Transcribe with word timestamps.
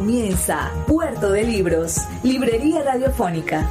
Comienza 0.00 0.72
Puerto 0.86 1.30
de 1.30 1.44
Libros, 1.44 1.98
Librería 2.22 2.82
Radiofónica. 2.82 3.68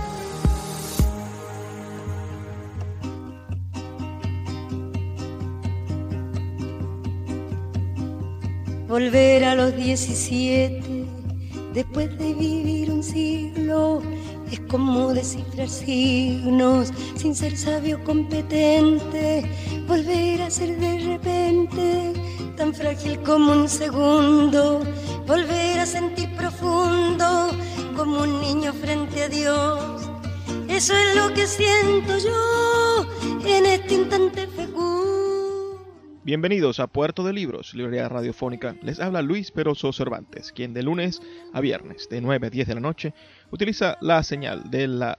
Volver 8.88 9.44
a 9.44 9.56
los 9.56 9.76
17, 9.76 11.06
después 11.74 12.16
de 12.20 12.34
vivir 12.36 12.92
un 12.92 13.02
siglo, 13.02 14.04
es 14.52 14.60
como 14.70 15.12
descifrar 15.16 15.68
signos 15.68 16.94
sin 17.16 17.34
ser 17.34 17.58
sabio 17.58 18.04
competente. 18.04 19.50
Volver 19.88 20.44
a 20.44 20.52
ser 20.52 20.78
de 20.78 21.00
repente 21.00 22.14
tan 22.60 22.74
frágil 22.74 23.18
como 23.22 23.54
un 23.54 23.70
segundo 23.70 24.82
volver 25.26 25.80
a 25.80 25.86
sentir 25.86 26.30
profundo 26.36 27.52
como 27.96 28.24
un 28.24 28.42
niño 28.42 28.74
frente 28.74 29.24
a 29.24 29.30
Dios. 29.30 30.12
Eso 30.68 30.94
es 30.94 31.16
lo 31.16 31.34
que 31.34 31.48
siento 31.48 32.18
yo 32.18 33.08
en 33.48 33.66
este 33.66 33.94
instante 33.94 34.46
fecundo. 34.48 35.88
Bienvenidos 36.26 36.82
a 36.82 36.88
Puerto 36.88 37.24
de 37.24 37.32
Libros, 37.32 37.74
librería 37.76 38.10
radiofónica. 38.10 38.76
Les 38.82 39.00
habla 39.00 39.22
Luis 39.22 39.52
Peroso 39.52 39.94
Cervantes, 39.94 40.52
quien 40.52 40.74
de 40.74 40.84
lunes 40.84 41.22
a 41.54 41.62
viernes, 41.62 42.10
de 42.10 42.20
9 42.20 42.48
a 42.48 42.50
10 42.50 42.68
de 42.68 42.76
la 42.76 42.82
noche, 42.82 43.14
utiliza 43.52 43.98
la 44.02 44.22
señal 44.22 44.70
de 44.70 44.90
la 44.90 45.18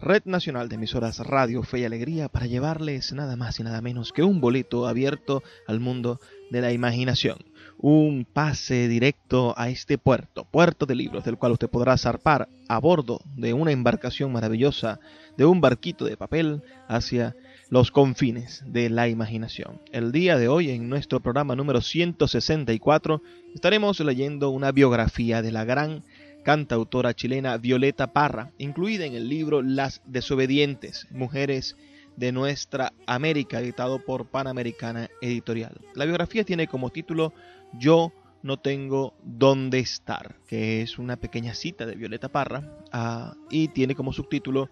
Red 0.00 0.26
Nacional 0.26 0.68
de 0.68 0.76
Emisoras 0.76 1.18
Radio 1.18 1.64
Fe 1.64 1.80
y 1.80 1.84
Alegría 1.84 2.28
para 2.28 2.46
llevarles 2.46 3.12
nada 3.12 3.34
más 3.34 3.58
y 3.58 3.64
nada 3.64 3.80
menos 3.82 4.12
que 4.12 4.22
un 4.22 4.40
boleto 4.40 4.86
abierto 4.86 5.42
al 5.66 5.80
mundo 5.80 6.20
de 6.50 6.60
la 6.60 6.72
imaginación 6.72 7.38
un 7.78 8.26
pase 8.30 8.88
directo 8.88 9.54
a 9.56 9.68
este 9.68 9.98
puerto, 9.98 10.44
puerto 10.44 10.84
de 10.84 10.96
libros, 10.96 11.24
del 11.24 11.38
cual 11.38 11.52
usted 11.52 11.68
podrá 11.68 11.96
zarpar 11.96 12.48
a 12.68 12.78
bordo 12.78 13.20
de 13.36 13.52
una 13.52 13.70
embarcación 13.70 14.32
maravillosa, 14.32 14.98
de 15.36 15.44
un 15.44 15.60
barquito 15.60 16.04
de 16.04 16.16
papel, 16.16 16.62
hacia 16.88 17.36
los 17.70 17.90
confines 17.92 18.64
de 18.66 18.90
la 18.90 19.08
imaginación. 19.08 19.80
El 19.92 20.10
día 20.10 20.36
de 20.36 20.48
hoy, 20.48 20.70
en 20.70 20.88
nuestro 20.88 21.20
programa 21.20 21.54
número 21.54 21.80
164, 21.80 23.22
estaremos 23.54 24.00
leyendo 24.00 24.50
una 24.50 24.72
biografía 24.72 25.40
de 25.40 25.52
la 25.52 25.64
gran 25.64 26.02
cantautora 26.44 27.14
chilena 27.14 27.58
Violeta 27.58 28.12
Parra, 28.12 28.50
incluida 28.58 29.04
en 29.04 29.14
el 29.14 29.28
libro 29.28 29.62
Las 29.62 30.02
desobedientes, 30.06 31.06
mujeres 31.10 31.76
de 32.18 32.32
nuestra 32.32 32.92
América, 33.06 33.60
editado 33.60 34.04
por 34.04 34.26
Panamericana 34.26 35.08
Editorial. 35.20 35.80
La 35.94 36.04
biografía 36.04 36.42
tiene 36.44 36.66
como 36.66 36.90
título 36.90 37.32
yo 37.74 38.12
no 38.42 38.58
tengo 38.58 39.14
dónde 39.22 39.78
estar, 39.78 40.36
que 40.48 40.82
es 40.82 40.98
una 40.98 41.16
pequeña 41.16 41.54
cita 41.54 41.86
de 41.86 41.94
Violeta 41.94 42.28
Parra 42.28 42.64
ah, 42.92 43.34
y 43.50 43.68
tiene 43.68 43.94
como 43.94 44.12
subtítulo 44.12 44.68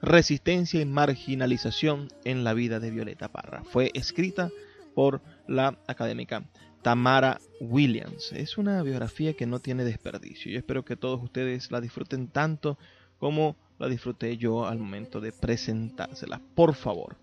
Resistencia 0.00 0.80
y 0.80 0.84
marginalización 0.84 2.08
en 2.24 2.44
la 2.44 2.54
vida 2.54 2.78
de 2.78 2.90
Violeta 2.90 3.28
Parra. 3.30 3.64
Fue 3.64 3.90
escrita 3.94 4.50
por 4.94 5.20
la 5.48 5.78
académica 5.88 6.48
Tamara 6.82 7.40
Williams. 7.60 8.32
Es 8.32 8.58
una 8.58 8.82
biografía 8.82 9.34
que 9.34 9.46
no 9.46 9.58
tiene 9.58 9.84
desperdicio. 9.84 10.52
Yo 10.52 10.58
espero 10.58 10.84
que 10.84 10.96
todos 10.96 11.22
ustedes 11.22 11.70
la 11.72 11.80
disfruten 11.80 12.28
tanto 12.28 12.78
como 13.18 13.56
la 13.78 13.88
disfruté 13.88 14.36
yo 14.36 14.66
al 14.66 14.78
momento 14.78 15.20
de 15.20 15.32
presentársela. 15.32 16.40
Por 16.54 16.74
favor, 16.74 17.16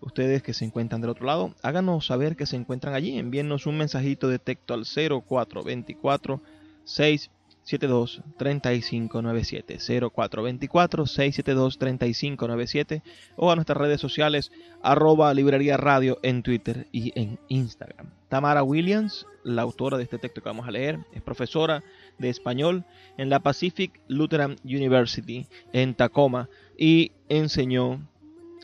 ustedes 0.00 0.42
que 0.42 0.54
se 0.54 0.64
encuentran 0.64 1.00
del 1.00 1.10
otro 1.10 1.26
lado, 1.26 1.54
háganos 1.62 2.06
saber 2.06 2.36
que 2.36 2.46
se 2.46 2.56
encuentran 2.56 2.94
allí. 2.94 3.18
Envíennos 3.18 3.66
un 3.66 3.78
mensajito 3.78 4.28
de 4.28 4.38
texto 4.38 4.74
al 4.74 4.84
0424 4.84 6.40
672 6.84 8.22
3597 8.38 9.78
0424 10.14 11.06
672 11.06 11.78
3597 11.78 13.02
o 13.36 13.50
a 13.50 13.56
nuestras 13.56 13.78
redes 13.78 14.00
sociales 14.00 14.52
arroba 14.82 15.34
librería 15.34 15.76
radio 15.76 16.18
en 16.22 16.42
Twitter 16.42 16.86
y 16.92 17.12
en 17.20 17.38
Instagram. 17.48 18.10
Tamara 18.28 18.62
Williams, 18.62 19.26
la 19.44 19.62
autora 19.62 19.96
de 19.96 20.04
este 20.04 20.18
texto 20.18 20.42
que 20.42 20.48
vamos 20.48 20.66
a 20.66 20.72
leer, 20.72 20.98
es 21.12 21.22
profesora 21.22 21.82
de 22.18 22.28
español 22.30 22.84
en 23.16 23.30
la 23.30 23.40
Pacific 23.40 24.00
Lutheran 24.08 24.56
University 24.64 25.46
en 25.72 25.94
Tacoma 25.94 26.48
y 26.78 27.12
enseñó 27.28 28.08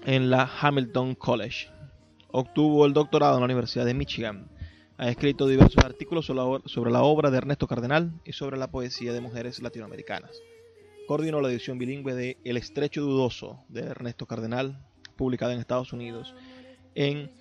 en 0.04 0.30
la 0.30 0.50
Hamilton 0.60 1.14
College. 1.14 1.68
Obtuvo 2.28 2.86
el 2.86 2.92
doctorado 2.92 3.34
en 3.34 3.40
la 3.40 3.46
Universidad 3.46 3.84
de 3.84 3.94
Michigan. 3.94 4.48
Ha 4.98 5.08
escrito 5.08 5.46
diversos 5.46 5.84
artículos 5.84 6.26
sobre 6.26 6.90
la 6.90 7.02
obra 7.02 7.30
de 7.30 7.38
Ernesto 7.38 7.66
Cardenal 7.66 8.12
y 8.24 8.32
sobre 8.32 8.56
la 8.56 8.70
poesía 8.70 9.12
de 9.12 9.20
mujeres 9.20 9.60
latinoamericanas. 9.62 10.30
Coordinó 11.06 11.40
la 11.40 11.50
edición 11.50 11.78
bilingüe 11.78 12.14
de 12.14 12.38
El 12.44 12.56
estrecho 12.56 13.02
dudoso 13.02 13.64
de 13.68 13.82
Ernesto 13.82 14.26
Cardenal, 14.26 14.78
publicada 15.16 15.52
en 15.52 15.60
Estados 15.60 15.92
Unidos 15.92 16.34
en 16.94 17.32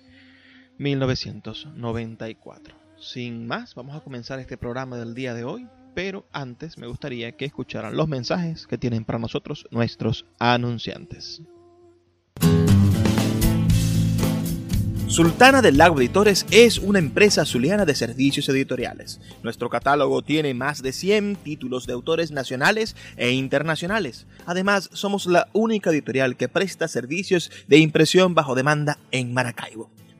1994. 0.78 2.74
Sin 2.98 3.46
más, 3.46 3.74
vamos 3.74 3.96
a 3.96 4.00
comenzar 4.00 4.38
este 4.40 4.56
programa 4.56 4.96
del 4.96 5.14
día 5.14 5.34
de 5.34 5.44
hoy, 5.44 5.68
pero 5.94 6.26
antes 6.32 6.78
me 6.78 6.86
gustaría 6.86 7.32
que 7.32 7.44
escucharan 7.44 7.96
los 7.96 8.08
mensajes 8.08 8.66
que 8.66 8.78
tienen 8.78 9.04
para 9.04 9.18
nosotros 9.18 9.66
nuestros 9.70 10.26
anunciantes. 10.38 11.42
Sultana 15.12 15.60
del 15.60 15.76
Lago 15.76 16.00
Editores 16.00 16.46
es 16.50 16.78
una 16.78 16.98
empresa 16.98 17.44
zuliana 17.44 17.84
de 17.84 17.94
servicios 17.94 18.48
editoriales. 18.48 19.20
Nuestro 19.42 19.68
catálogo 19.68 20.22
tiene 20.22 20.54
más 20.54 20.82
de 20.82 20.94
100 20.94 21.36
títulos 21.36 21.86
de 21.86 21.92
autores 21.92 22.30
nacionales 22.30 22.96
e 23.18 23.32
internacionales. 23.32 24.26
Además, 24.46 24.88
somos 24.94 25.26
la 25.26 25.48
única 25.52 25.90
editorial 25.90 26.38
que 26.38 26.48
presta 26.48 26.88
servicios 26.88 27.50
de 27.68 27.76
impresión 27.76 28.34
bajo 28.34 28.54
demanda 28.54 28.96
en 29.10 29.34
Maracaibo. 29.34 29.90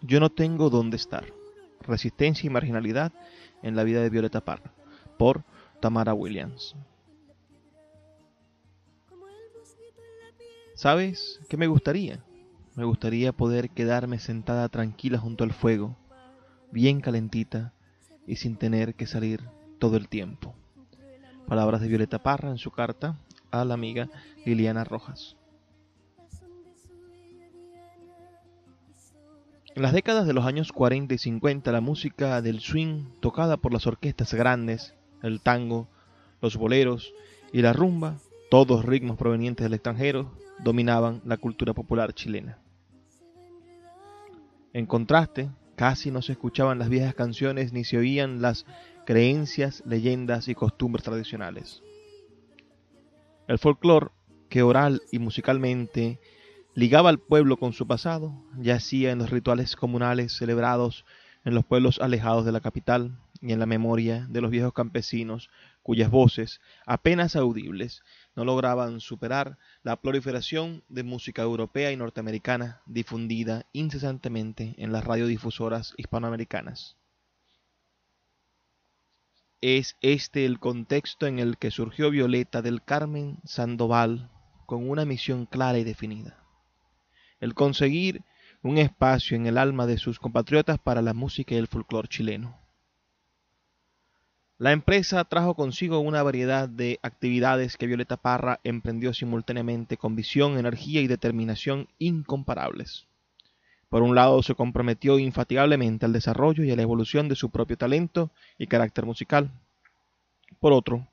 Yo 0.00 0.18
no 0.18 0.30
tengo 0.30 0.68
dónde 0.68 0.96
estar. 0.96 1.26
Resistencia 1.80 2.46
y 2.46 2.50
marginalidad 2.50 3.12
en 3.62 3.76
la 3.76 3.84
vida 3.84 4.02
de 4.02 4.10
Violeta 4.10 4.40
Parra, 4.40 4.72
por 5.16 5.44
Tamara 5.80 6.14
Williams. 6.14 6.74
¿Sabes 10.74 11.40
qué 11.48 11.56
me 11.56 11.68
gustaría? 11.68 12.24
Me 12.74 12.84
gustaría 12.84 13.32
poder 13.32 13.70
quedarme 13.70 14.18
sentada 14.18 14.68
tranquila 14.68 15.18
junto 15.18 15.44
al 15.44 15.52
fuego, 15.52 15.96
bien 16.72 17.00
calentita 17.00 17.72
y 18.26 18.36
sin 18.36 18.56
tener 18.56 18.94
que 18.94 19.06
salir 19.06 19.42
todo 19.78 19.96
el 19.96 20.08
tiempo. 20.08 20.54
Palabras 21.46 21.80
de 21.80 21.88
Violeta 21.88 22.22
Parra 22.22 22.50
en 22.50 22.58
su 22.58 22.70
carta 22.70 23.18
a 23.50 23.64
la 23.64 23.74
amiga 23.74 24.08
Liliana 24.44 24.84
Rojas. 24.84 25.36
En 29.74 29.80
las 29.80 29.94
décadas 29.94 30.26
de 30.26 30.34
los 30.34 30.44
años 30.44 30.70
40 30.70 31.14
y 31.14 31.18
50, 31.18 31.72
la 31.72 31.80
música 31.80 32.42
del 32.42 32.60
swing, 32.60 33.04
tocada 33.20 33.56
por 33.56 33.72
las 33.72 33.86
orquestas 33.86 34.34
grandes, 34.34 34.94
el 35.22 35.40
tango, 35.40 35.88
los 36.42 36.58
boleros 36.58 37.14
y 37.54 37.62
la 37.62 37.72
rumba, 37.72 38.18
todos 38.50 38.84
ritmos 38.84 39.16
provenientes 39.16 39.64
del 39.64 39.72
extranjero, 39.72 40.30
dominaban 40.62 41.22
la 41.24 41.38
cultura 41.38 41.72
popular 41.72 42.12
chilena. 42.12 42.58
En 44.74 44.84
contraste, 44.84 45.48
casi 45.74 46.10
no 46.10 46.20
se 46.20 46.32
escuchaban 46.32 46.78
las 46.78 46.90
viejas 46.90 47.14
canciones 47.14 47.72
ni 47.72 47.84
se 47.84 47.96
oían 47.96 48.42
las 48.42 48.66
creencias, 49.06 49.82
leyendas 49.86 50.48
y 50.48 50.54
costumbres 50.54 51.02
tradicionales. 51.02 51.82
El 53.48 53.58
folclore, 53.58 54.08
que 54.50 54.62
oral 54.62 55.00
y 55.10 55.18
musicalmente 55.18 56.20
ligaba 56.74 57.10
al 57.10 57.18
pueblo 57.18 57.58
con 57.58 57.72
su 57.72 57.86
pasado, 57.86 58.44
yacía 58.56 59.12
en 59.12 59.18
los 59.18 59.30
rituales 59.30 59.76
comunales 59.76 60.32
celebrados 60.32 61.04
en 61.44 61.54
los 61.54 61.64
pueblos 61.64 62.00
alejados 62.00 62.44
de 62.44 62.52
la 62.52 62.60
capital 62.60 63.18
y 63.40 63.52
en 63.52 63.58
la 63.58 63.66
memoria 63.66 64.26
de 64.30 64.40
los 64.40 64.50
viejos 64.50 64.72
campesinos 64.72 65.50
cuyas 65.82 66.10
voces, 66.10 66.60
apenas 66.86 67.34
audibles, 67.34 68.02
no 68.36 68.44
lograban 68.44 69.00
superar 69.00 69.58
la 69.82 69.96
proliferación 69.96 70.84
de 70.88 71.02
música 71.02 71.42
europea 71.42 71.90
y 71.90 71.96
norteamericana 71.96 72.80
difundida 72.86 73.66
incesantemente 73.72 74.76
en 74.78 74.92
las 74.92 75.04
radiodifusoras 75.04 75.92
hispanoamericanas. 75.96 76.96
Es 79.60 79.96
este 80.00 80.44
el 80.44 80.60
contexto 80.60 81.26
en 81.26 81.38
el 81.40 81.58
que 81.58 81.70
surgió 81.70 82.10
Violeta 82.10 82.62
del 82.62 82.82
Carmen 82.82 83.38
Sandoval 83.44 84.30
con 84.66 84.88
una 84.88 85.04
misión 85.04 85.46
clara 85.46 85.78
y 85.78 85.84
definida 85.84 86.41
el 87.42 87.54
conseguir 87.54 88.22
un 88.62 88.78
espacio 88.78 89.36
en 89.36 89.46
el 89.46 89.58
alma 89.58 89.86
de 89.86 89.98
sus 89.98 90.20
compatriotas 90.20 90.78
para 90.78 91.02
la 91.02 91.12
música 91.12 91.54
y 91.54 91.58
el 91.58 91.66
folclore 91.66 92.06
chileno. 92.06 92.56
La 94.58 94.70
empresa 94.70 95.24
trajo 95.24 95.56
consigo 95.56 95.98
una 95.98 96.22
variedad 96.22 96.68
de 96.68 97.00
actividades 97.02 97.76
que 97.76 97.88
Violeta 97.88 98.16
Parra 98.16 98.60
emprendió 98.62 99.12
simultáneamente 99.12 99.96
con 99.96 100.14
visión, 100.14 100.56
energía 100.56 101.00
y 101.00 101.08
determinación 101.08 101.88
incomparables. 101.98 103.08
Por 103.88 104.02
un 104.02 104.14
lado, 104.14 104.40
se 104.44 104.54
comprometió 104.54 105.18
infatigablemente 105.18 106.06
al 106.06 106.12
desarrollo 106.12 106.62
y 106.62 106.70
a 106.70 106.76
la 106.76 106.82
evolución 106.82 107.28
de 107.28 107.34
su 107.34 107.50
propio 107.50 107.76
talento 107.76 108.30
y 108.56 108.68
carácter 108.68 109.04
musical. 109.04 109.50
Por 110.60 110.72
otro, 110.72 111.08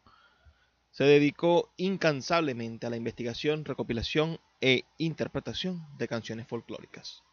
se 0.91 1.03
dedicó 1.03 1.71
incansablemente 1.77 2.87
a 2.87 2.89
la 2.89 2.97
investigación, 2.97 3.65
recopilación 3.65 4.39
e 4.61 4.83
interpretación 4.97 5.85
de 5.97 6.07
canciones 6.07 6.47
folclóricas. 6.47 7.23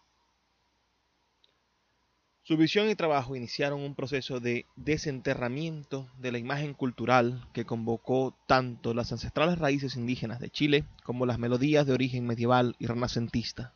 Su 2.43 2.57
visión 2.57 2.89
y 2.89 2.95
trabajo 2.95 3.35
iniciaron 3.35 3.81
un 3.81 3.97
proceso 3.97 4.39
de 4.39 4.67
desenterramiento 4.77 6.09
de 6.17 6.31
la 6.31 6.39
imagen 6.39 6.75
cultural 6.75 7.49
que 7.53 7.65
convocó 7.65 8.39
tanto 8.47 8.95
las 8.95 9.11
ancestrales 9.11 9.59
raíces 9.59 9.97
indígenas 9.97 10.39
de 10.39 10.51
Chile 10.51 10.85
como 11.03 11.27
las 11.27 11.41
melodías 11.41 11.87
de 11.87 11.95
origen 11.95 12.25
medieval 12.25 12.77
y 12.79 12.87
renacentista, 12.87 13.75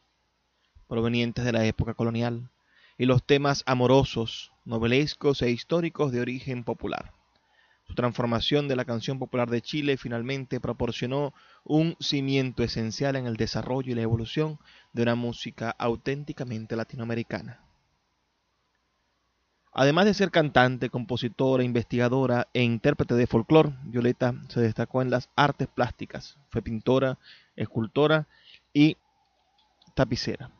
provenientes 0.87 1.44
de 1.44 1.50
la 1.50 1.65
época 1.65 1.94
colonial, 1.94 2.53
y 2.97 3.06
los 3.06 3.27
temas 3.27 3.65
amorosos, 3.67 4.53
novelescos 4.65 5.43
e 5.43 5.50
históricos 5.50 6.12
de 6.12 6.21
origen 6.21 6.62
popular. 6.62 7.12
Su 7.90 7.96
transformación 7.96 8.69
de 8.69 8.76
la 8.76 8.84
canción 8.84 9.19
popular 9.19 9.50
de 9.50 9.62
Chile 9.62 9.96
finalmente 9.96 10.60
proporcionó 10.60 11.34
un 11.64 11.96
cimiento 11.98 12.62
esencial 12.62 13.16
en 13.16 13.26
el 13.26 13.37
desarrollo 13.37 13.90
y 13.90 13.96
la 13.96 14.02
evolución 14.02 14.60
de 14.92 15.02
una 15.02 15.16
música 15.16 15.75
auténticamente 15.76 16.76
latinoamericana. 16.76 17.64
Además 19.72 20.04
de 20.04 20.14
ser 20.14 20.31
cantante, 20.31 20.88
compositora, 20.88 21.64
investigadora 21.64 22.46
e 22.54 22.62
intérprete 22.62 23.14
de 23.14 23.26
folclore, 23.26 23.75
Violeta 23.82 24.36
se 24.50 24.60
destacó 24.60 25.03
en 25.03 25.10
las 25.10 25.29
artes 25.34 25.67
plásticas. 25.67 26.38
Fue 26.50 26.62
pintora, 26.62 27.19
escultora 27.56 28.29
y 28.72 28.98
tapicera. 29.96 30.53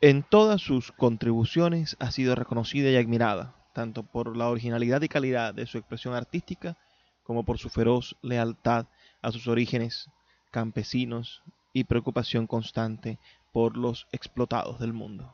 En 0.00 0.24
todas 0.24 0.60
sus 0.60 0.90
contribuciones 0.90 1.96
ha 2.00 2.10
sido 2.10 2.34
reconocida 2.34 2.90
y 2.90 2.96
admirada 2.96 3.57
tanto 3.78 4.02
por 4.02 4.36
la 4.36 4.48
originalidad 4.48 5.02
y 5.02 5.08
calidad 5.08 5.54
de 5.54 5.64
su 5.64 5.78
expresión 5.78 6.12
artística 6.12 6.76
como 7.22 7.44
por 7.44 7.58
su 7.58 7.68
feroz 7.68 8.16
lealtad 8.22 8.86
a 9.22 9.30
sus 9.30 9.46
orígenes 9.46 10.10
campesinos 10.50 11.44
y 11.72 11.84
preocupación 11.84 12.48
constante 12.48 13.20
por 13.52 13.76
los 13.76 14.08
explotados 14.10 14.80
del 14.80 14.92
mundo. 14.92 15.32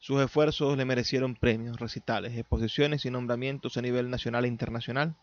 Sus 0.00 0.20
esfuerzos 0.20 0.76
le 0.76 0.84
merecieron 0.84 1.36
premios, 1.36 1.78
recitales, 1.78 2.36
exposiciones 2.36 3.04
y 3.04 3.10
nombramientos 3.12 3.76
a 3.76 3.82
nivel 3.82 4.10
nacional 4.10 4.44
e 4.44 4.48
internacional, 4.48 5.14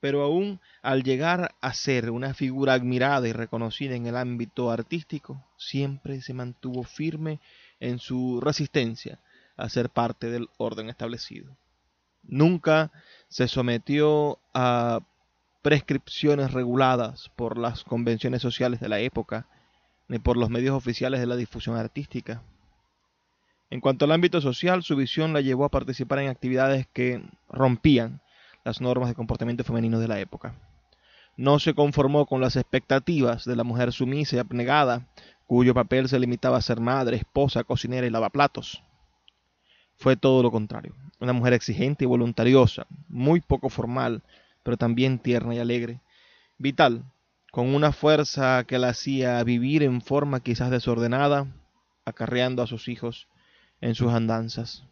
pero 0.00 0.22
aún 0.22 0.58
al 0.80 1.02
llegar 1.02 1.54
a 1.60 1.74
ser 1.74 2.10
una 2.10 2.32
figura 2.32 2.72
admirada 2.72 3.28
y 3.28 3.34
reconocida 3.34 3.94
en 3.94 4.06
el 4.06 4.16
ámbito 4.16 4.70
artístico, 4.70 5.44
siempre 5.58 6.22
se 6.22 6.32
mantuvo 6.32 6.82
firme 6.82 7.40
en 7.78 7.98
su 7.98 8.40
resistencia 8.40 9.20
a 9.56 9.68
ser 9.68 9.90
parte 9.90 10.30
del 10.30 10.48
orden 10.58 10.88
establecido. 10.88 11.56
Nunca 12.22 12.90
se 13.28 13.48
sometió 13.48 14.38
a 14.52 15.00
prescripciones 15.62 16.52
reguladas 16.52 17.30
por 17.36 17.58
las 17.58 17.84
convenciones 17.84 18.42
sociales 18.42 18.80
de 18.80 18.88
la 18.88 19.00
época, 19.00 19.46
ni 20.08 20.18
por 20.18 20.36
los 20.36 20.50
medios 20.50 20.74
oficiales 20.74 21.20
de 21.20 21.26
la 21.26 21.36
difusión 21.36 21.76
artística. 21.76 22.42
En 23.70 23.80
cuanto 23.80 24.04
al 24.04 24.12
ámbito 24.12 24.40
social, 24.40 24.82
su 24.82 24.96
visión 24.96 25.32
la 25.32 25.40
llevó 25.40 25.64
a 25.64 25.70
participar 25.70 26.18
en 26.18 26.28
actividades 26.28 26.86
que 26.92 27.22
rompían 27.48 28.20
las 28.62 28.80
normas 28.80 29.08
de 29.08 29.14
comportamiento 29.14 29.64
femenino 29.64 29.98
de 29.98 30.08
la 30.08 30.20
época. 30.20 30.54
No 31.36 31.58
se 31.58 31.74
conformó 31.74 32.26
con 32.26 32.40
las 32.40 32.56
expectativas 32.56 33.44
de 33.44 33.56
la 33.56 33.64
mujer 33.64 33.92
sumisa 33.92 34.36
y 34.36 34.38
abnegada, 34.38 35.08
cuyo 35.46 35.74
papel 35.74 36.08
se 36.08 36.18
limitaba 36.18 36.58
a 36.58 36.62
ser 36.62 36.80
madre, 36.80 37.16
esposa, 37.16 37.64
cocinera 37.64 38.06
y 38.06 38.10
lavaplatos 38.10 38.82
fue 39.96 40.16
todo 40.16 40.42
lo 40.42 40.50
contrario. 40.50 40.94
Una 41.20 41.32
mujer 41.32 41.52
exigente 41.52 42.04
y 42.04 42.08
voluntariosa, 42.08 42.86
muy 43.08 43.40
poco 43.40 43.68
formal, 43.68 44.22
pero 44.62 44.76
también 44.76 45.18
tierna 45.18 45.54
y 45.54 45.58
alegre. 45.58 46.00
Vital, 46.58 47.04
con 47.50 47.74
una 47.74 47.92
fuerza 47.92 48.64
que 48.64 48.78
la 48.78 48.88
hacía 48.88 49.42
vivir 49.44 49.82
en 49.82 50.00
forma 50.00 50.40
quizás 50.40 50.70
desordenada, 50.70 51.46
acarreando 52.04 52.62
a 52.62 52.66
sus 52.66 52.88
hijos 52.88 53.28
en 53.80 53.94
sus 53.94 54.12
andanzas. 54.12 54.84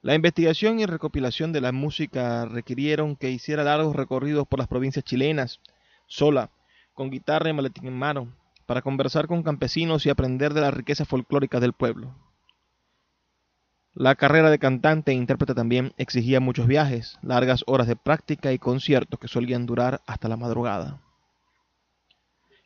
La 0.00 0.14
investigación 0.14 0.78
y 0.78 0.86
recopilación 0.86 1.52
de 1.52 1.60
la 1.60 1.72
música 1.72 2.44
requirieron 2.44 3.16
que 3.16 3.30
hiciera 3.30 3.64
largos 3.64 3.96
recorridos 3.96 4.46
por 4.46 4.58
las 4.58 4.68
provincias 4.68 5.04
chilenas, 5.04 5.60
sola, 6.06 6.50
con 6.94 7.10
guitarra 7.10 7.50
y 7.50 7.52
maletín 7.52 7.86
en 7.86 7.98
mano, 7.98 8.32
para 8.66 8.82
conversar 8.82 9.26
con 9.26 9.42
campesinos 9.42 10.06
y 10.06 10.10
aprender 10.10 10.54
de 10.54 10.60
la 10.60 10.70
riqueza 10.70 11.04
folclórica 11.04 11.58
del 11.60 11.72
pueblo. 11.72 12.14
La 14.00 14.14
carrera 14.14 14.48
de 14.48 14.60
cantante 14.60 15.10
e 15.10 15.16
intérprete 15.16 15.56
también 15.56 15.92
exigía 15.96 16.38
muchos 16.38 16.68
viajes, 16.68 17.18
largas 17.20 17.64
horas 17.66 17.88
de 17.88 17.96
práctica 17.96 18.52
y 18.52 18.58
conciertos 18.60 19.18
que 19.18 19.26
solían 19.26 19.66
durar 19.66 20.02
hasta 20.06 20.28
la 20.28 20.36
madrugada. 20.36 21.00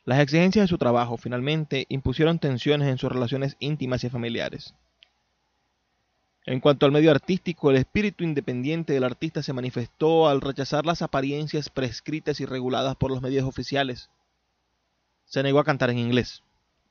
Las 0.05 0.19
exigencias 0.19 0.65
de 0.65 0.67
su 0.67 0.77
trabajo 0.77 1.17
finalmente 1.17 1.87
impusieron 1.89 2.37
tensiones 2.37 2.87
en 2.87 2.99
sus 2.99 3.11
relaciones 3.11 3.57
íntimas 3.57 4.03
y 4.03 4.11
familiares. 4.11 4.75
En 6.45 6.59
cuanto 6.59 6.85
al 6.85 6.91
medio 6.91 7.09
artístico, 7.09 7.71
el 7.71 7.77
espíritu 7.77 8.23
independiente 8.23 8.93
del 8.93 9.03
artista 9.03 9.41
se 9.41 9.53
manifestó 9.53 10.27
al 10.27 10.39
rechazar 10.39 10.85
las 10.85 11.01
apariencias 11.01 11.71
prescritas 11.71 12.41
y 12.41 12.45
reguladas 12.45 12.95
por 12.95 13.09
los 13.09 13.23
medios 13.23 13.45
oficiales. 13.45 14.11
Se 15.25 15.41
negó 15.41 15.57
a 15.57 15.63
cantar 15.63 15.89
en 15.89 15.97
inglés, 15.97 16.43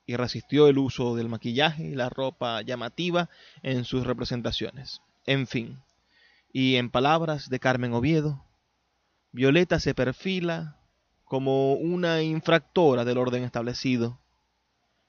y 0.07 0.17
resistió 0.17 0.69
el 0.69 0.79
uso 0.79 1.15
del 1.15 1.29
maquillaje 1.29 1.85
y 1.85 1.95
la 1.95 2.09
ropa 2.09 2.63
llamativa 2.63 3.31
en 3.63 3.85
sus 3.85 4.07
representaciones. 4.07 5.01
En 5.27 5.47
fin, 5.47 5.81
y 6.53 6.77
en 6.77 6.91
palabras 6.91 7.49
de 7.49 7.61
Carmen 7.61 7.95
Oviedo, 7.95 8.45
Violeta 9.33 9.81
se 9.81 9.95
perfila 9.95 10.77
como 11.25 11.73
una 11.73 12.23
infractora 12.23 13.07
del 13.07 13.17
orden 13.17 13.43
establecido 13.45 14.19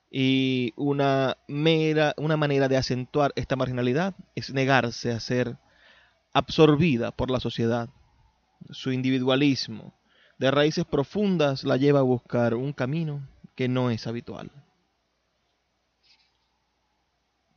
Y 0.10 0.72
una, 0.78 1.36
mera, 1.50 2.14
una 2.18 2.38
manera 2.38 2.70
de 2.70 2.78
acentuar 2.78 3.34
esta 3.36 3.58
marginalidad 3.58 4.16
es 4.36 4.54
negarse 4.54 5.12
a 5.12 5.20
ser 5.20 5.58
absorbida 6.32 7.12
por 7.12 7.30
la 7.30 7.40
sociedad. 7.40 7.90
Su 8.70 8.92
individualismo 8.92 9.94
de 10.38 10.52
raíces 10.52 10.86
profundas 10.86 11.64
la 11.64 11.78
lleva 11.78 12.00
a 12.00 12.04
buscar 12.04 12.54
un 12.54 12.72
camino 12.74 13.28
que 13.56 13.68
no 13.68 13.90
es 13.90 14.08
habitual. 14.08 14.52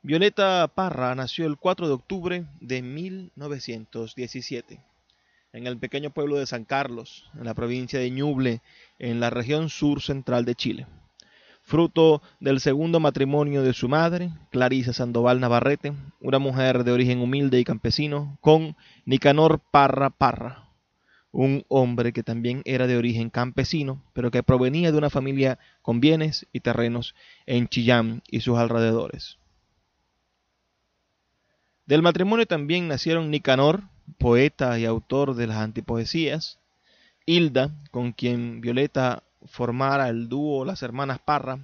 Violeta 0.07 0.71
Parra 0.73 1.13
nació 1.17 1.47
el 1.47 1.57
4 1.57 1.89
de 1.89 1.95
octubre 1.95 2.47
de 2.61 2.81
1917 2.81 4.81
en 5.53 5.67
el 5.67 5.79
pequeño 5.79 6.11
pueblo 6.11 6.37
de 6.37 6.47
San 6.47 6.65
Carlos, 6.65 7.29
en 7.37 7.45
la 7.45 7.55
provincia 7.55 7.99
de 7.99 8.13
Ñuble, 8.13 8.61
en 9.01 9.19
la 9.19 9.31
región 9.31 9.69
sur 9.69 10.01
central 10.01 10.45
de 10.45 10.55
Chile. 10.55 10.87
Fruto 11.61 12.23
del 12.39 12.61
segundo 12.61 13.01
matrimonio 13.01 13.65
de 13.65 13.73
su 13.73 13.89
madre, 13.89 14.31
Clarisa 14.53 14.93
Sandoval 14.93 15.41
Navarrete, 15.41 15.93
una 16.21 16.39
mujer 16.39 16.85
de 16.85 16.93
origen 16.93 17.19
humilde 17.19 17.59
y 17.59 17.65
campesino, 17.65 18.39
con 18.41 18.77
Nicanor 19.07 19.59
Parra 19.59 20.11
Parra, 20.11 20.69
un 21.33 21.65
hombre 21.67 22.13
que 22.13 22.23
también 22.23 22.63
era 22.65 22.87
de 22.87 22.97
origen 22.97 23.29
campesino, 23.29 24.05
pero 24.13 24.31
que 24.31 24.45
provenía 24.45 24.93
de 24.93 24.99
una 24.99 25.11
familia 25.11 25.59
con 25.83 25.99
bienes 25.99 26.47
y 26.53 26.61
terrenos 26.61 27.17
en 27.45 27.67
Chillán 27.67 28.23
y 28.31 28.43
sus 28.43 28.57
alrededores. 28.57 29.41
Del 31.87 32.03
matrimonio 32.03 32.47
también 32.47 32.89
nacieron 32.89 33.31
Nicanor, 33.31 33.85
poeta 34.19 34.77
y 34.77 34.85
autor 34.85 35.37
de 35.37 35.47
las 35.47 35.59
antipoesías, 35.59 36.59
Hilda, 37.27 37.71
con 37.93 38.13
quien 38.13 38.61
Violeta 38.61 39.23
formara 39.45 40.09
el 40.09 40.29
dúo 40.29 40.65
Las 40.65 40.83
Hermanas 40.83 41.21
Parra, 41.21 41.61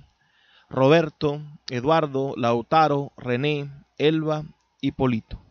Roberto, 0.71 1.43
Eduardo, 1.71 2.35
Lautaro, 2.37 3.13
René, 3.17 3.69
Elba 3.99 4.45
y 4.81 4.93
Polito. 4.93 5.43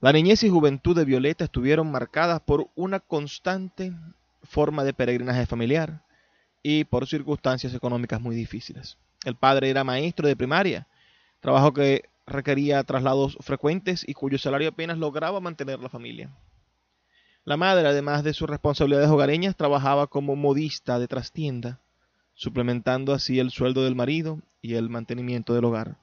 La 0.00 0.12
niñez 0.12 0.42
y 0.44 0.50
juventud 0.50 0.94
de 0.94 1.06
Violeta 1.06 1.44
estuvieron 1.44 1.90
marcadas 1.90 2.40
por 2.40 2.68
una 2.74 3.00
constante 3.00 3.94
forma 4.42 4.84
de 4.84 4.92
peregrinaje 4.92 5.46
familiar 5.46 6.02
y 6.62 6.84
por 6.84 7.06
circunstancias 7.06 7.72
económicas 7.72 8.20
muy 8.20 8.36
difíciles. 8.36 8.98
El 9.24 9.34
padre 9.34 9.70
era 9.70 9.82
maestro 9.82 10.28
de 10.28 10.36
primaria, 10.36 10.86
trabajo 11.40 11.72
que 11.72 12.04
requería 12.30 12.82
traslados 12.84 13.36
frecuentes 13.40 14.04
y 14.08 14.14
cuyo 14.14 14.38
salario 14.38 14.70
apenas 14.70 14.98
lograba 14.98 15.40
mantener 15.40 15.80
la 15.80 15.88
familia. 15.88 16.30
La 17.44 17.56
madre, 17.56 17.88
además 17.88 18.22
de 18.22 18.34
sus 18.34 18.48
responsabilidades 18.48 19.08
hogareñas, 19.08 19.56
trabajaba 19.56 20.06
como 20.06 20.36
modista 20.36 20.98
de 20.98 21.08
trastienda, 21.08 21.80
suplementando 22.34 23.12
así 23.12 23.38
el 23.38 23.50
sueldo 23.50 23.84
del 23.84 23.94
marido 23.94 24.40
y 24.62 24.74
el 24.74 24.88
mantenimiento 24.88 25.54
del 25.54 25.64
hogar. 25.64 25.96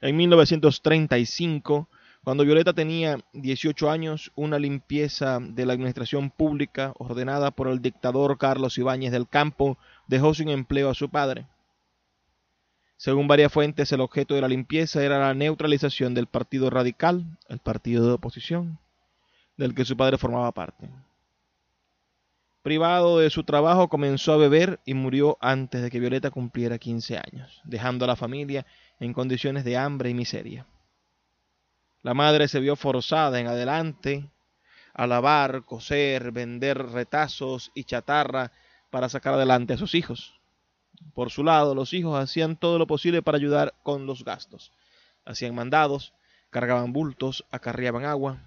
En 0.00 0.16
1935, 0.16 1.88
cuando 2.22 2.44
Violeta 2.44 2.72
tenía 2.72 3.18
18 3.32 3.90
años, 3.90 4.32
una 4.34 4.58
limpieza 4.58 5.38
de 5.40 5.64
la 5.64 5.72
administración 5.72 6.30
pública 6.30 6.92
ordenada 6.98 7.50
por 7.50 7.68
el 7.68 7.80
dictador 7.80 8.36
Carlos 8.36 8.78
Ibáñez 8.78 9.12
del 9.12 9.28
Campo 9.28 9.78
dejó 10.06 10.34
sin 10.34 10.48
empleo 10.48 10.90
a 10.90 10.94
su 10.94 11.08
padre. 11.08 11.46
Según 12.96 13.28
varias 13.28 13.52
fuentes, 13.52 13.92
el 13.92 14.00
objeto 14.00 14.34
de 14.34 14.40
la 14.40 14.48
limpieza 14.48 15.02
era 15.02 15.18
la 15.18 15.34
neutralización 15.34 16.14
del 16.14 16.26
Partido 16.26 16.70
Radical, 16.70 17.38
el 17.48 17.58
partido 17.58 18.06
de 18.06 18.12
oposición, 18.12 18.78
del 19.56 19.74
que 19.74 19.84
su 19.84 19.96
padre 19.96 20.16
formaba 20.16 20.52
parte. 20.52 20.88
Privado 22.62 23.18
de 23.18 23.30
su 23.30 23.44
trabajo, 23.44 23.88
comenzó 23.88 24.32
a 24.32 24.38
beber 24.38 24.80
y 24.84 24.94
murió 24.94 25.38
antes 25.40 25.82
de 25.82 25.90
que 25.90 26.00
Violeta 26.00 26.30
cumpliera 26.30 26.78
15 26.78 27.18
años, 27.18 27.60
dejando 27.64 28.04
a 28.04 28.08
la 28.08 28.16
familia 28.16 28.66
en 28.98 29.12
condiciones 29.12 29.64
de 29.64 29.76
hambre 29.76 30.10
y 30.10 30.14
miseria. 30.14 30.66
La 32.02 32.14
madre 32.14 32.48
se 32.48 32.60
vio 32.60 32.76
forzada 32.76 33.38
en 33.38 33.46
adelante 33.46 34.30
a 34.94 35.06
lavar, 35.06 35.64
coser, 35.64 36.32
vender 36.32 36.78
retazos 36.78 37.70
y 37.74 37.84
chatarra 37.84 38.52
para 38.90 39.08
sacar 39.08 39.34
adelante 39.34 39.74
a 39.74 39.76
sus 39.76 39.94
hijos. 39.94 40.35
Por 41.14 41.30
su 41.30 41.44
lado, 41.44 41.74
los 41.74 41.92
hijos 41.92 42.18
hacían 42.18 42.56
todo 42.56 42.78
lo 42.78 42.86
posible 42.86 43.22
para 43.22 43.38
ayudar 43.38 43.74
con 43.82 44.06
los 44.06 44.24
gastos. 44.24 44.72
Hacían 45.24 45.54
mandados, 45.54 46.12
cargaban 46.50 46.92
bultos, 46.92 47.44
acarreaban 47.50 48.04
agua. 48.04 48.38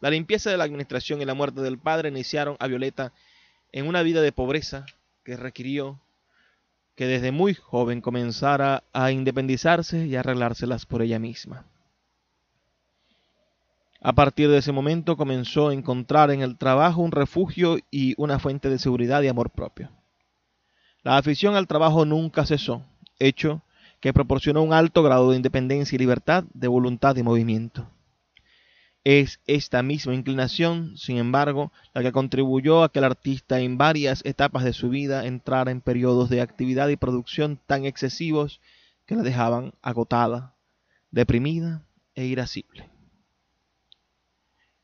La 0.00 0.10
limpieza 0.10 0.50
de 0.50 0.56
la 0.56 0.64
administración 0.64 1.22
y 1.22 1.24
la 1.24 1.34
muerte 1.34 1.60
del 1.60 1.78
padre 1.78 2.08
iniciaron 2.08 2.56
a 2.58 2.66
Violeta 2.66 3.12
en 3.72 3.86
una 3.86 4.02
vida 4.02 4.22
de 4.22 4.32
pobreza 4.32 4.86
que 5.24 5.36
requirió 5.36 6.00
que 6.94 7.06
desde 7.06 7.32
muy 7.32 7.54
joven 7.54 8.00
comenzara 8.00 8.84
a 8.92 9.10
independizarse 9.10 10.06
y 10.06 10.14
arreglárselas 10.14 10.86
por 10.86 11.02
ella 11.02 11.18
misma. 11.18 11.66
A 14.00 14.12
partir 14.12 14.50
de 14.50 14.58
ese 14.58 14.70
momento 14.70 15.16
comenzó 15.16 15.68
a 15.68 15.74
encontrar 15.74 16.30
en 16.30 16.42
el 16.42 16.58
trabajo 16.58 17.00
un 17.00 17.10
refugio 17.10 17.78
y 17.90 18.14
una 18.18 18.38
fuente 18.38 18.68
de 18.68 18.78
seguridad 18.78 19.22
y 19.22 19.28
amor 19.28 19.50
propio. 19.50 19.90
La 21.04 21.18
afición 21.18 21.54
al 21.54 21.66
trabajo 21.66 22.06
nunca 22.06 22.46
cesó, 22.46 22.82
hecho 23.18 23.62
que 24.00 24.14
proporcionó 24.14 24.62
un 24.62 24.72
alto 24.72 25.02
grado 25.02 25.30
de 25.30 25.36
independencia 25.36 25.94
y 25.94 25.98
libertad 25.98 26.44
de 26.54 26.66
voluntad 26.66 27.14
y 27.16 27.22
movimiento. 27.22 27.90
Es 29.04 29.38
esta 29.46 29.82
misma 29.82 30.14
inclinación, 30.14 30.96
sin 30.96 31.18
embargo, 31.18 31.72
la 31.92 32.02
que 32.02 32.10
contribuyó 32.10 32.82
a 32.82 32.90
que 32.90 33.00
el 33.00 33.04
artista 33.04 33.60
en 33.60 33.76
varias 33.76 34.24
etapas 34.24 34.64
de 34.64 34.72
su 34.72 34.88
vida 34.88 35.26
entrara 35.26 35.70
en 35.70 35.82
periodos 35.82 36.30
de 36.30 36.40
actividad 36.40 36.88
y 36.88 36.96
producción 36.96 37.60
tan 37.66 37.84
excesivos 37.84 38.62
que 39.04 39.14
la 39.14 39.22
dejaban 39.22 39.74
agotada, 39.82 40.54
deprimida 41.10 41.82
e 42.14 42.24
irascible. 42.24 42.88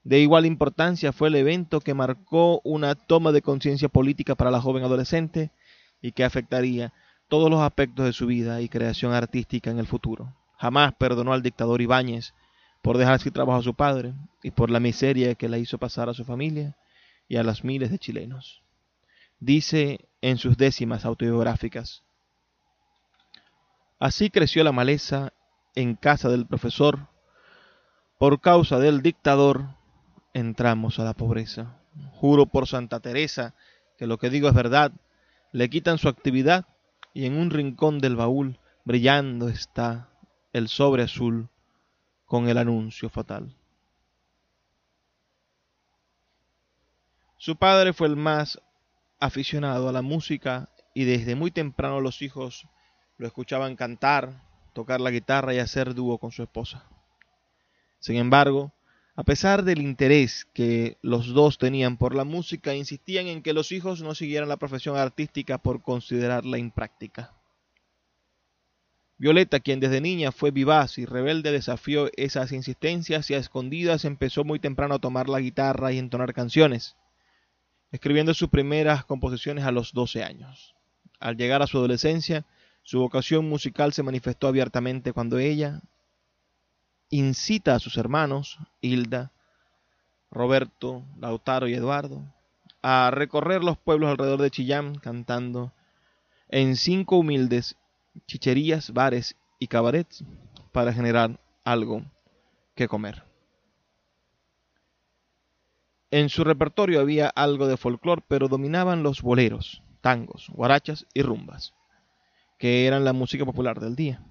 De 0.05 0.21
igual 0.21 0.45
importancia 0.45 1.15
fue 1.15 1.29
el 1.29 1.37
evento 1.37 1.81
que 1.81 1.95
marcó 1.95 2.61
una 2.63 2.95
toma 2.95 3.33
de 3.33 3.41
conciencia 3.41 3.89
política 3.89 4.35
para 4.35 4.51
la 4.51 4.61
joven 4.61 4.85
adolescente 4.85 5.51
y 6.01 6.13
que 6.13 6.25
afectaría 6.25 6.93
todos 7.29 7.51
los 7.51 7.61
aspectos 7.61 8.07
de 8.07 8.13
su 8.13 8.27
vida 8.27 8.61
y 8.61 8.69
creación 8.69 9.13
artística 9.13 9.71
en 9.71 9.79
el 9.79 9.87
futuro. 9.87 10.35
Jamás 10.57 10.93
perdonó 10.95 11.33
al 11.33 11.43
dictador 11.43 11.81
Ibáñez 11.81 12.35
por 12.83 12.99
dejar 12.99 13.21
sin 13.21 13.33
trabajo 13.33 13.61
a 13.61 13.63
su 13.63 13.75
padre 13.75 14.15
y 14.43 14.51
por 14.51 14.71
la 14.71 14.81
miseria 14.81 15.35
que 15.35 15.49
le 15.49 15.59
hizo 15.59 15.79
pasar 15.79 16.09
a 16.09 16.15
su 16.15 16.25
familia 16.25 16.77
y 17.29 17.37
a 17.37 17.43
las 17.43 17.65
miles 17.65 17.91
de 17.91 17.99
chilenos. 17.99 18.63
Dice 19.39 20.09
en 20.21 20.39
sus 20.39 20.57
décimas 20.57 21.05
autobiográficas, 21.05 22.03
Así 23.99 24.31
creció 24.31 24.65
la 24.65 24.73
maleza 24.73 25.35
en 25.75 25.95
casa 25.95 26.31
del 26.31 26.47
profesor, 26.47 27.09
por 28.19 28.41
causa 28.41 28.79
del 28.79 29.03
dictador 29.03 29.77
entramos 30.33 30.99
a 30.99 31.05
la 31.05 31.15
pobreza. 31.15 31.81
Juro 32.13 32.47
por 32.47 32.67
Santa 32.67 33.01
Teresa 33.01 33.55
que 33.99 34.07
lo 34.07 34.19
que 34.19 34.31
digo 34.31 34.49
es 34.49 34.55
verdad, 34.55 34.93
le 35.53 35.69
quitan 35.69 35.99
su 35.99 36.09
actividad 36.09 36.67
y 37.13 37.27
en 37.27 37.37
un 37.37 37.51
rincón 37.51 37.99
del 37.99 38.17
baúl 38.17 38.59
brillando 38.85 39.49
está 39.49 40.09
el 40.53 40.69
sobre 40.69 41.03
azul 41.03 41.49
con 42.25 42.49
el 42.49 42.59
anuncio 42.59 43.09
fatal. 43.09 43.57
Su 47.37 47.57
padre 47.57 47.93
fue 47.93 48.07
el 48.09 48.17
más 48.17 48.61
aficionado 49.19 49.89
a 49.89 49.93
la 49.93 50.03
música 50.03 50.69
y 50.95 51.05
desde 51.05 51.35
muy 51.35 51.51
temprano 51.51 52.01
los 52.01 52.23
hijos 52.23 52.67
lo 53.17 53.27
escuchaban 53.27 53.77
cantar, 53.77 54.43
tocar 54.73 55.01
la 55.01 55.11
guitarra 55.11 55.55
y 55.55 55.59
hacer 55.59 55.95
dúo 55.95 56.19
con 56.19 56.33
su 56.33 56.43
esposa. 56.43 56.85
Sin 57.99 58.17
embargo, 58.17 58.73
a 59.17 59.25
pesar 59.25 59.65
del 59.65 59.81
interés 59.81 60.47
que 60.55 60.97
los 61.03 61.29
dos 61.29 61.59
tenían 61.59 61.97
por 61.97 62.15
la 62.15 62.25
música, 62.25 62.75
insistían 62.75 63.27
en 63.27 63.43
que 63.43 63.53
los 63.53 63.73
hijos 63.73 64.03
no 64.03 64.15
siguieran 64.15 64.49
la 64.49 64.57
profesión 64.57 64.97
artística 64.97 65.59
por 65.59 65.83
considerarla 65.83 66.59
impráctica. 66.59 67.35
Violeta, 69.19 69.61
quien 69.61 69.81
desde 69.81 70.01
niña 70.01 70.33
fue 70.33 70.51
vivaz 70.51 70.97
y 70.97 71.05
rebelde, 71.05 71.53
desafió 71.53 72.09
esas 72.17 72.53
insistencias 72.53 73.31
y 73.31 73.35
a 73.35 73.39
escondidas 73.39 74.07
empezó 74.07 74.45
muy 74.45 74.59
temprano 74.59 74.95
a 74.95 74.99
tomar 74.99 75.29
la 75.29 75.41
guitarra 75.41 75.93
y 75.93 75.99
entonar 75.99 76.33
canciones, 76.33 76.97
escribiendo 77.93 78.33
sus 78.33 78.49
primeras 78.49 79.05
composiciones 79.05 79.65
a 79.65 79.73
los 79.73 79.93
12 79.93 80.25
años. 80.25 80.75
Al 81.19 81.37
llegar 81.37 81.61
a 81.61 81.67
su 81.67 81.77
adolescencia, 81.77 82.47
su 82.83 83.01
vocación 83.01 83.47
musical 83.47 83.93
se 83.93 84.03
manifestó 84.03 84.49
abiertamente 84.49 85.13
cuando 85.13 85.39
ella, 85.39 85.83
incita 87.11 87.75
a 87.75 87.81
sus 87.81 87.97
hermanos, 87.97 88.59
Hilda, 88.81 89.33
Roberto, 90.31 91.03
Lautaro 91.19 91.69
y 91.69 91.75
Eduardo, 91.75 92.23
a 92.83 93.11
recorrer 93.11 93.63
los 93.63 93.77
pueblos 93.77 94.11
alrededor 94.11 94.41
de 94.41 94.51
Chillán 94.51 94.95
cantando 94.95 95.73
en 96.49 96.77
cinco 96.77 97.19
humildes 97.19 97.77
chicherías, 98.27 98.93
bares 98.93 99.37
y 99.59 99.67
cabarets 99.67 100.25
para 100.73 100.93
generar 100.93 101.39
algo 101.65 102.05
que 102.75 102.89
comer. 102.89 103.25
En 106.11 106.29
su 106.29 106.43
repertorio 106.43 107.01
había 107.01 107.29
algo 107.29 107.69
de 107.69 107.77
folclore, 107.77 108.25
pero 108.27 108.49
dominaban 108.49 109.03
los 109.03 109.23
boleros, 109.23 109.83
tangos, 110.01 110.49
guarachas 110.51 111.07
y 111.15 111.23
rumbas, 111.23 111.73
que 112.59 112.87
eran 112.87 113.05
la 113.05 113.13
música 113.13 113.45
popular 113.45 113.79
del 113.79 113.95
día. 113.95 114.25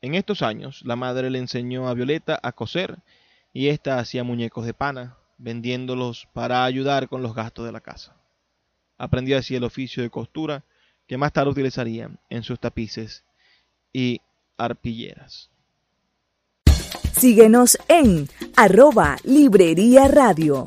En 0.00 0.14
estos 0.14 0.42
años, 0.42 0.82
la 0.84 0.94
madre 0.94 1.28
le 1.28 1.38
enseñó 1.38 1.88
a 1.88 1.94
Violeta 1.94 2.38
a 2.42 2.52
coser 2.52 2.98
y 3.52 3.68
ésta 3.68 3.98
hacía 3.98 4.22
muñecos 4.22 4.64
de 4.64 4.72
pana, 4.72 5.16
vendiéndolos 5.38 6.28
para 6.32 6.64
ayudar 6.64 7.08
con 7.08 7.22
los 7.22 7.34
gastos 7.34 7.66
de 7.66 7.72
la 7.72 7.80
casa. 7.80 8.16
Aprendió 8.96 9.36
así 9.38 9.56
el 9.56 9.64
oficio 9.64 10.02
de 10.02 10.10
costura 10.10 10.64
que 11.08 11.16
más 11.16 11.32
tarde 11.32 11.50
utilizaría 11.50 12.10
en 12.30 12.42
sus 12.44 12.60
tapices 12.60 13.24
y 13.92 14.20
arpilleras. 14.56 15.50
Síguenos 17.12 17.76
en 17.88 18.28
arroba 18.56 19.16
Librería 19.24 20.06
Radio. 20.06 20.64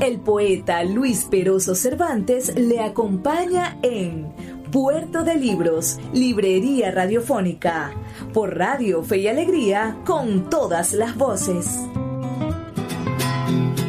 El 0.00 0.18
poeta 0.18 0.82
Luis 0.82 1.28
Peroso 1.30 1.76
Cervantes 1.76 2.56
le 2.56 2.80
acompaña 2.80 3.78
en 3.82 4.34
Puerto 4.72 5.22
de 5.22 5.36
Libros, 5.36 5.98
Librería 6.14 6.90
Radiofónica, 6.90 7.92
por 8.32 8.56
Radio 8.56 9.02
Fe 9.02 9.18
y 9.18 9.28
Alegría, 9.28 9.98
con 10.06 10.48
todas 10.48 10.94
las 10.94 11.14
voces. 11.14 11.78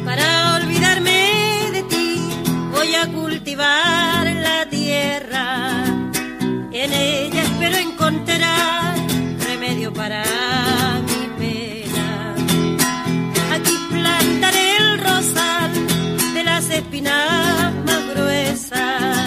Para 0.04 0.56
olvidarme 0.56 1.70
de 1.72 1.82
ti, 1.84 2.20
voy 2.70 2.94
a 2.96 3.10
cultivar 3.10 4.26
la 4.26 4.68
tierra. 4.68 5.86
En 6.70 6.92
ella 6.92 7.42
espero 7.44 7.78
encontrar 7.78 8.94
remedio 9.42 9.90
para 9.90 10.22
mi 11.00 11.28
pena. 11.38 12.34
Aquí 13.54 13.72
plantaré 13.88 14.76
el 14.76 14.98
rosal 14.98 15.72
de 16.34 16.44
las 16.44 16.68
espinas 16.68 17.72
más 17.86 18.14
gruesas 18.14 19.23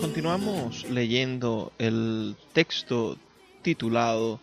Continuamos 0.00 0.88
leyendo 0.90 1.72
el 1.78 2.36
texto 2.52 3.16
titulado 3.62 4.40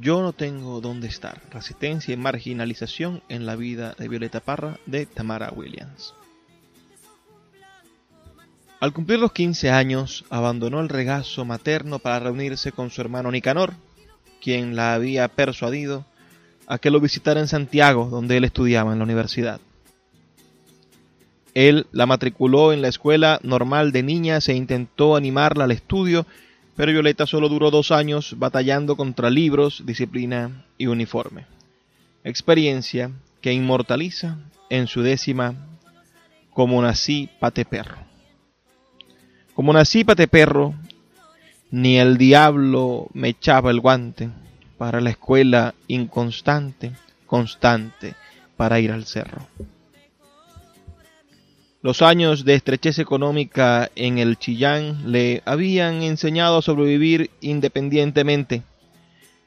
Yo 0.00 0.20
no 0.22 0.32
tengo 0.32 0.80
dónde 0.80 1.08
estar, 1.08 1.40
resistencia 1.50 2.12
y 2.12 2.16
marginalización 2.16 3.22
en 3.28 3.46
la 3.46 3.56
vida 3.56 3.94
de 3.98 4.08
Violeta 4.08 4.40
Parra 4.40 4.78
de 4.86 5.06
Tamara 5.06 5.52
Williams. 5.54 6.14
Al 8.80 8.92
cumplir 8.92 9.18
los 9.18 9.32
15 9.32 9.70
años, 9.70 10.24
abandonó 10.30 10.80
el 10.80 10.88
regazo 10.88 11.44
materno 11.44 11.98
para 11.98 12.18
reunirse 12.18 12.72
con 12.72 12.90
su 12.90 13.00
hermano 13.00 13.30
Nicanor, 13.30 13.74
quien 14.42 14.74
la 14.74 14.94
había 14.94 15.28
persuadido 15.28 16.04
a 16.66 16.78
que 16.78 16.90
lo 16.90 17.00
visitara 17.00 17.40
en 17.40 17.48
Santiago, 17.48 18.08
donde 18.10 18.36
él 18.36 18.44
estudiaba 18.44 18.92
en 18.92 18.98
la 18.98 19.04
universidad. 19.04 19.60
Él 21.54 21.86
la 21.92 22.06
matriculó 22.06 22.72
en 22.72 22.82
la 22.82 22.88
escuela 22.88 23.40
normal 23.42 23.92
de 23.92 24.02
niñas 24.02 24.48
e 24.48 24.54
intentó 24.54 25.16
animarla 25.16 25.64
al 25.64 25.72
estudio, 25.72 26.26
pero 26.76 26.92
Violeta 26.92 27.26
solo 27.26 27.48
duró 27.48 27.70
dos 27.70 27.90
años 27.90 28.36
batallando 28.38 28.96
contra 28.96 29.30
libros, 29.30 29.82
disciplina 29.84 30.64
y 30.78 30.86
uniforme. 30.86 31.46
Experiencia 32.24 33.10
que 33.40 33.52
inmortaliza 33.52 34.38
en 34.68 34.86
su 34.86 35.02
décima 35.02 35.54
Como 36.52 36.82
nací 36.82 37.28
pate 37.38 37.64
perro. 37.64 37.98
Como 39.54 39.72
nací 39.72 40.04
pate 40.04 40.28
perro, 40.28 40.74
ni 41.70 41.98
el 41.98 42.18
diablo 42.18 43.08
me 43.14 43.28
echaba 43.28 43.70
el 43.70 43.80
guante 43.80 44.30
para 44.76 45.00
la 45.00 45.10
escuela 45.10 45.74
inconstante, 45.88 46.92
constante 47.26 48.14
para 48.56 48.80
ir 48.80 48.90
al 48.90 49.04
cerro. 49.04 49.46
Los 51.82 52.02
años 52.02 52.44
de 52.44 52.54
estrechez 52.56 52.98
económica 52.98 53.90
en 53.96 54.18
el 54.18 54.38
Chillán 54.38 55.10
le 55.10 55.42
habían 55.46 56.02
enseñado 56.02 56.58
a 56.58 56.62
sobrevivir 56.62 57.30
independientemente 57.40 58.62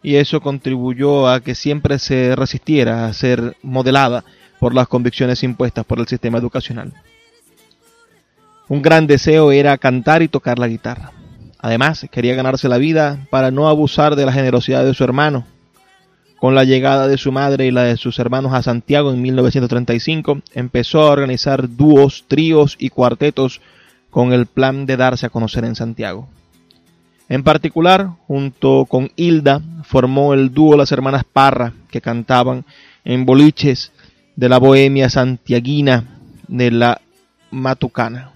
y 0.01 0.15
eso 0.15 0.41
contribuyó 0.41 1.29
a 1.29 1.41
que 1.41 1.53
siempre 1.53 1.99
se 1.99 2.35
resistiera 2.35 3.05
a 3.05 3.13
ser 3.13 3.55
modelada 3.61 4.25
por 4.59 4.73
las 4.73 4.87
convicciones 4.87 5.43
impuestas 5.43 5.85
por 5.85 5.99
el 5.99 6.07
sistema 6.07 6.39
educacional. 6.39 6.91
Un 8.67 8.81
gran 8.81 9.05
deseo 9.05 9.51
era 9.51 9.77
cantar 9.77 10.23
y 10.23 10.27
tocar 10.27 10.57
la 10.57 10.67
guitarra. 10.67 11.11
Además, 11.59 12.07
quería 12.11 12.33
ganarse 12.33 12.67
la 12.67 12.79
vida 12.79 13.27
para 13.29 13.51
no 13.51 13.69
abusar 13.69 14.15
de 14.15 14.25
la 14.25 14.33
generosidad 14.33 14.83
de 14.83 14.95
su 14.95 15.03
hermano, 15.03 15.45
con 16.43 16.55
la 16.55 16.65
llegada 16.65 17.07
de 17.07 17.17
su 17.17 17.31
madre 17.31 17.67
y 17.67 17.71
la 17.71 17.83
de 17.83 17.95
sus 17.95 18.19
hermanos 18.19 18.51
a 18.53 18.61
Santiago 18.61 19.13
en 19.13 19.21
1935, 19.21 20.41
empezó 20.53 20.99
a 20.99 21.11
organizar 21.11 21.69
dúos, 21.77 22.25
tríos 22.27 22.75
y 22.77 22.89
cuartetos 22.89 23.61
con 24.09 24.33
el 24.33 24.45
plan 24.45 24.85
de 24.85 24.97
darse 24.97 25.25
a 25.25 25.29
conocer 25.29 25.63
en 25.63 25.75
Santiago. 25.75 26.27
En 27.29 27.43
particular, 27.43 28.09
junto 28.27 28.85
con 28.89 29.09
Hilda, 29.15 29.61
formó 29.85 30.33
el 30.33 30.53
dúo 30.53 30.75
Las 30.75 30.91
Hermanas 30.91 31.23
Parra, 31.23 31.71
que 31.89 32.01
cantaban 32.01 32.65
en 33.05 33.25
boliches 33.25 33.93
de 34.35 34.49
la 34.49 34.57
bohemia 34.57 35.09
santiaguina 35.09 36.03
de 36.49 36.71
la 36.71 36.99
Matucana. 37.51 38.33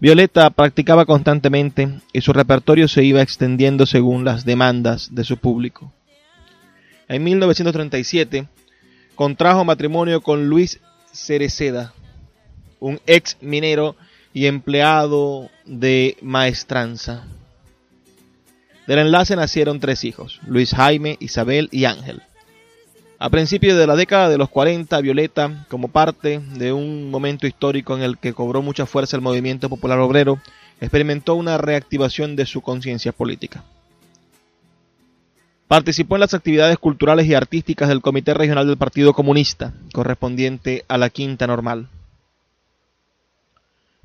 Violeta 0.00 0.48
practicaba 0.48 1.04
constantemente 1.04 1.90
y 2.10 2.22
su 2.22 2.32
repertorio 2.32 2.88
se 2.88 3.04
iba 3.04 3.20
extendiendo 3.20 3.84
según 3.84 4.24
las 4.24 4.46
demandas 4.46 5.14
de 5.14 5.24
su 5.24 5.36
público. 5.36 5.92
En 7.12 7.24
1937 7.24 8.48
contrajo 9.16 9.66
matrimonio 9.66 10.22
con 10.22 10.46
Luis 10.46 10.80
Cereceda, 11.12 11.92
un 12.80 13.02
ex 13.06 13.36
minero 13.42 13.96
y 14.32 14.46
empleado 14.46 15.50
de 15.66 16.16
maestranza. 16.22 17.26
Del 18.86 19.00
enlace 19.00 19.36
nacieron 19.36 19.78
tres 19.78 20.04
hijos, 20.04 20.40
Luis 20.46 20.70
Jaime, 20.70 21.18
Isabel 21.20 21.68
y 21.70 21.84
Ángel. 21.84 22.22
A 23.18 23.28
principios 23.28 23.76
de 23.76 23.86
la 23.86 23.94
década 23.94 24.30
de 24.30 24.38
los 24.38 24.48
40, 24.48 24.98
Violeta, 25.02 25.66
como 25.68 25.88
parte 25.88 26.40
de 26.54 26.72
un 26.72 27.10
momento 27.10 27.46
histórico 27.46 27.94
en 27.94 28.00
el 28.00 28.16
que 28.16 28.32
cobró 28.32 28.62
mucha 28.62 28.86
fuerza 28.86 29.16
el 29.16 29.22
movimiento 29.22 29.68
popular 29.68 29.98
obrero, 29.98 30.40
experimentó 30.80 31.34
una 31.34 31.58
reactivación 31.58 32.36
de 32.36 32.46
su 32.46 32.62
conciencia 32.62 33.12
política. 33.12 33.64
Participó 35.72 36.16
en 36.16 36.20
las 36.20 36.34
actividades 36.34 36.76
culturales 36.76 37.24
y 37.26 37.32
artísticas 37.32 37.88
del 37.88 38.02
Comité 38.02 38.34
Regional 38.34 38.66
del 38.66 38.76
Partido 38.76 39.14
Comunista, 39.14 39.72
correspondiente 39.94 40.84
a 40.86 40.98
la 40.98 41.08
Quinta 41.08 41.46
Normal. 41.46 41.88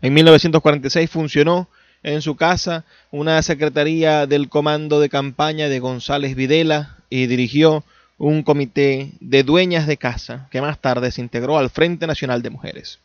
En 0.01 0.13
1946 0.13 1.09
funcionó 1.09 1.67
en 2.03 2.21
su 2.21 2.37
casa 2.37 2.85
una 3.11 3.41
secretaría 3.41 4.27
del 4.27 4.47
comando 4.47 5.01
de 5.01 5.09
campaña 5.09 5.67
de 5.67 5.79
González 5.79 6.37
Videla 6.37 6.99
y 7.09 7.27
dirigió 7.27 7.83
un 8.17 8.43
comité 8.43 9.11
de 9.19 9.43
dueñas 9.43 9.87
de 9.87 9.97
casa 9.97 10.47
que 10.51 10.61
más 10.61 10.79
tarde 10.79 11.11
se 11.11 11.19
integró 11.19 11.57
al 11.57 11.69
Frente 11.69 12.07
Nacional 12.07 12.41
de 12.43 12.49
Mujeres. 12.49 12.99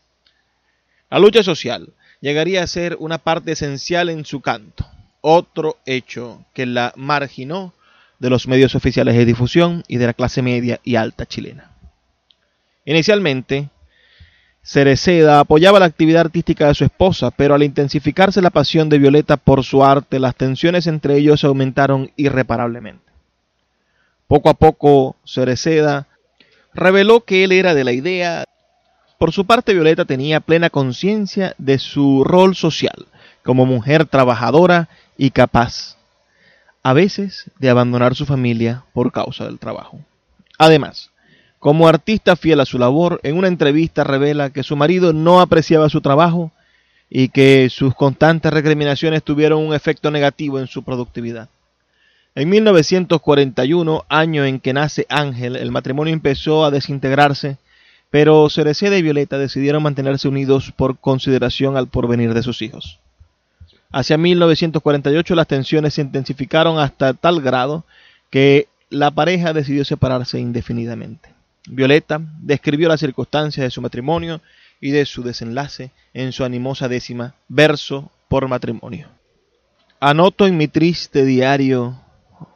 La 1.09 1.19
lucha 1.19 1.43
social 1.43 1.89
llegaría 2.21 2.63
a 2.63 2.67
ser 2.67 2.95
una 3.01 3.17
parte 3.17 3.51
esencial 3.51 4.07
en 4.07 4.23
su 4.23 4.39
canto, 4.39 4.87
otro 5.19 5.79
hecho 5.85 6.45
que 6.53 6.65
la 6.65 6.93
marginó 6.95 7.73
de 8.23 8.29
los 8.29 8.47
medios 8.47 8.73
oficiales 8.73 9.17
de 9.17 9.25
difusión 9.25 9.83
y 9.89 9.97
de 9.97 10.05
la 10.05 10.13
clase 10.13 10.41
media 10.41 10.79
y 10.81 10.95
alta 10.95 11.25
chilena. 11.25 11.71
Inicialmente, 12.85 13.67
Cereceda 14.63 15.41
apoyaba 15.41 15.77
la 15.77 15.87
actividad 15.87 16.21
artística 16.21 16.67
de 16.67 16.73
su 16.73 16.85
esposa, 16.85 17.31
pero 17.31 17.53
al 17.53 17.63
intensificarse 17.63 18.41
la 18.41 18.49
pasión 18.49 18.87
de 18.87 18.97
Violeta 18.97 19.35
por 19.35 19.65
su 19.65 19.83
arte, 19.83 20.19
las 20.19 20.35
tensiones 20.35 20.87
entre 20.87 21.17
ellos 21.17 21.43
aumentaron 21.43 22.11
irreparablemente. 22.15 23.03
Poco 24.27 24.49
a 24.49 24.53
poco, 24.53 25.17
Cereceda 25.25 26.07
reveló 26.73 27.25
que 27.25 27.43
él 27.43 27.51
era 27.51 27.73
de 27.73 27.83
la 27.83 27.91
idea. 27.91 28.45
Por 29.17 29.33
su 29.33 29.45
parte, 29.45 29.73
Violeta 29.73 30.05
tenía 30.05 30.39
plena 30.39 30.69
conciencia 30.69 31.55
de 31.57 31.77
su 31.77 32.23
rol 32.23 32.55
social 32.55 33.05
como 33.43 33.65
mujer 33.65 34.05
trabajadora 34.05 34.87
y 35.17 35.31
capaz 35.31 35.97
a 36.83 36.93
veces 36.93 37.49
de 37.59 37.69
abandonar 37.69 38.13
su 38.13 38.25
familia 38.25 38.83
por 38.93 39.11
causa 39.11 39.45
del 39.45 39.57
trabajo. 39.57 39.99
Además, 40.57 41.11
como 41.59 41.87
artista 41.87 42.35
fiel 42.35 42.59
a 42.59 42.65
su 42.65 42.77
labor, 42.77 43.21
en 43.23 43.37
una 43.37 43.47
entrevista 43.47 44.03
revela 44.03 44.49
que 44.49 44.63
su 44.63 44.75
marido 44.75 45.13
no 45.13 45.39
apreciaba 45.39 45.87
su 45.89 46.01
trabajo 46.01 46.51
y 47.09 47.29
que 47.29 47.69
sus 47.69 47.95
constantes 47.95 48.51
recriminaciones 48.51 49.23
tuvieron 49.23 49.65
un 49.65 49.73
efecto 49.73 50.11
negativo 50.11 50.59
en 50.59 50.67
su 50.67 50.83
productividad. 50.83 51.47
En 52.35 52.49
1941, 52.49 54.05
año 54.09 54.43
en 54.43 54.59
que 54.59 54.73
nace 54.73 55.05
Ángel, 55.07 55.55
el 55.55 55.71
matrimonio 55.71 56.13
empezó 56.13 56.65
a 56.65 56.71
desintegrarse, 56.71 57.57
pero 58.09 58.49
Cereceda 58.49 58.97
y 58.97 59.03
Violeta 59.03 59.37
decidieron 59.37 59.83
mantenerse 59.83 60.27
unidos 60.27 60.73
por 60.75 60.97
consideración 60.97 61.77
al 61.77 61.87
porvenir 61.87 62.33
de 62.33 62.43
sus 62.43 62.61
hijos. 62.61 62.99
Hacia 63.93 64.17
1948 64.17 65.35
las 65.35 65.47
tensiones 65.47 65.93
se 65.93 66.01
intensificaron 66.01 66.79
hasta 66.79 67.13
tal 67.13 67.41
grado 67.41 67.85
que 68.31 68.67
la 68.89 69.11
pareja 69.11 69.53
decidió 69.53 69.85
separarse 69.85 70.39
indefinidamente. 70.39 71.29
Violeta 71.67 72.19
describió 72.39 72.89
las 72.89 72.99
circunstancias 72.99 73.63
de 73.63 73.69
su 73.69 73.83
matrimonio 73.83 74.41
y 74.81 74.89
de 74.89 75.05
su 75.05 75.21
desenlace 75.21 75.91
en 76.15 76.31
su 76.31 76.43
animosa 76.43 76.87
décima, 76.87 77.35
verso 77.47 78.11
por 78.29 78.47
matrimonio. 78.47 79.09
Anoto 79.99 80.47
en 80.47 80.57
mi 80.57 80.67
triste 80.67 81.23
diario, 81.23 82.01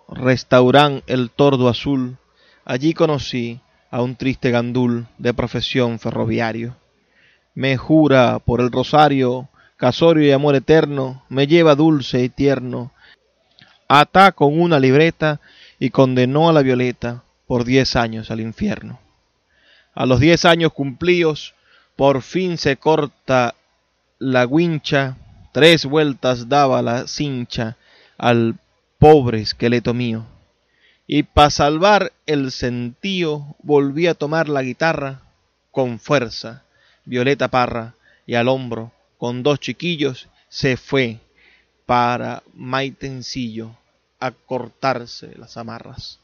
restaurán 0.09 1.03
el 1.05 1.29
tordo 1.29 1.69
azul, 1.69 2.17
allí 2.65 2.95
conocí 2.95 3.61
a 3.91 4.01
un 4.01 4.15
triste 4.15 4.49
gandul 4.49 5.05
de 5.19 5.35
profesión 5.35 5.99
ferroviario. 5.99 6.75
Me 7.53 7.77
jura 7.77 8.39
por 8.39 8.59
el 8.59 8.71
rosario, 8.71 9.49
casorio 9.77 10.27
y 10.27 10.31
amor 10.31 10.55
eterno, 10.55 11.23
me 11.29 11.47
lleva 11.47 11.75
dulce 11.75 12.23
y 12.23 12.29
tierno, 12.29 12.91
ata 13.87 14.31
con 14.31 14.59
una 14.59 14.79
libreta 14.79 15.39
y 15.79 15.91
condenó 15.91 16.49
a 16.49 16.53
la 16.53 16.63
Violeta 16.63 17.23
por 17.45 17.63
diez 17.63 17.95
años 17.95 18.31
al 18.31 18.41
infierno. 18.41 18.99
A 19.93 20.05
los 20.05 20.19
diez 20.19 20.45
años 20.45 20.73
cumplidos, 20.73 21.53
por 21.95 22.21
fin 22.21 22.57
se 22.57 22.77
corta 22.77 23.55
la 24.19 24.45
guincha, 24.45 25.15
tres 25.53 25.85
vueltas 25.85 26.49
daba 26.49 26.81
la 26.81 27.07
cincha 27.07 27.77
al 28.17 28.55
pobre 28.99 29.41
esqueleto 29.41 29.93
mío. 29.93 30.25
Y 31.05 31.23
para 31.23 31.49
salvar 31.49 32.11
el 32.25 32.51
sentío 32.51 33.55
volví 33.63 34.07
a 34.07 34.13
tomar 34.13 34.49
la 34.49 34.61
guitarra 34.61 35.21
con 35.71 35.99
fuerza. 35.99 36.63
Violeta 37.05 37.47
Parra 37.47 37.95
y 38.25 38.35
al 38.35 38.49
hombro, 38.49 38.91
con 39.17 39.43
dos 39.43 39.59
chiquillos, 39.59 40.27
se 40.49 40.77
fue 40.77 41.19
para 41.85 42.43
Maitencillo 42.53 43.75
a 44.19 44.31
cortarse 44.31 45.33
las 45.37 45.57
amarras. 45.57 46.19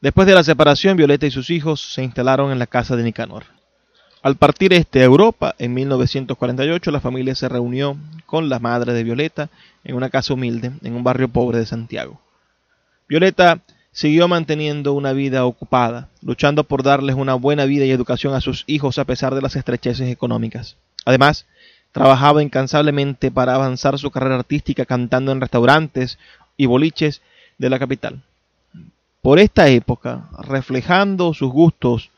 Después 0.00 0.26
de 0.26 0.34
la 0.34 0.44
separación, 0.44 0.96
Violeta 0.96 1.26
y 1.26 1.30
sus 1.30 1.50
hijos 1.50 1.94
se 1.94 2.02
instalaron 2.02 2.52
en 2.52 2.58
la 2.58 2.66
casa 2.66 2.96
de 2.96 3.02
Nicanor. 3.02 3.44
Al 4.22 4.36
partir 4.36 4.72
este 4.72 5.00
a 5.00 5.04
Europa, 5.04 5.54
en 5.58 5.72
1948, 5.74 6.90
la 6.90 7.00
familia 7.00 7.34
se 7.34 7.48
reunió 7.48 7.96
con 8.26 8.48
la 8.48 8.58
madre 8.58 8.92
de 8.92 9.04
Violeta 9.04 9.48
en 9.84 9.94
una 9.94 10.10
casa 10.10 10.34
humilde 10.34 10.72
en 10.82 10.94
un 10.94 11.04
barrio 11.04 11.28
pobre 11.28 11.58
de 11.58 11.66
Santiago. 11.66 12.20
Violeta 13.08 13.60
siguió 13.96 14.28
manteniendo 14.28 14.92
una 14.92 15.14
vida 15.14 15.46
ocupada, 15.46 16.10
luchando 16.20 16.64
por 16.64 16.82
darles 16.82 17.16
una 17.16 17.32
buena 17.32 17.64
vida 17.64 17.86
y 17.86 17.90
educación 17.90 18.34
a 18.34 18.42
sus 18.42 18.64
hijos 18.66 18.98
a 18.98 19.06
pesar 19.06 19.34
de 19.34 19.40
las 19.40 19.56
estrecheces 19.56 20.10
económicas. 20.10 20.76
Además, 21.06 21.46
trabajaba 21.92 22.42
incansablemente 22.42 23.30
para 23.30 23.54
avanzar 23.54 23.98
su 23.98 24.10
carrera 24.10 24.34
artística 24.34 24.84
cantando 24.84 25.32
en 25.32 25.40
restaurantes 25.40 26.18
y 26.58 26.66
boliches 26.66 27.22
de 27.56 27.70
la 27.70 27.78
capital. 27.78 28.20
Por 29.22 29.38
esta 29.38 29.68
época, 29.68 30.28
reflejando 30.40 31.32
sus 31.32 31.50
gustos 31.50 32.10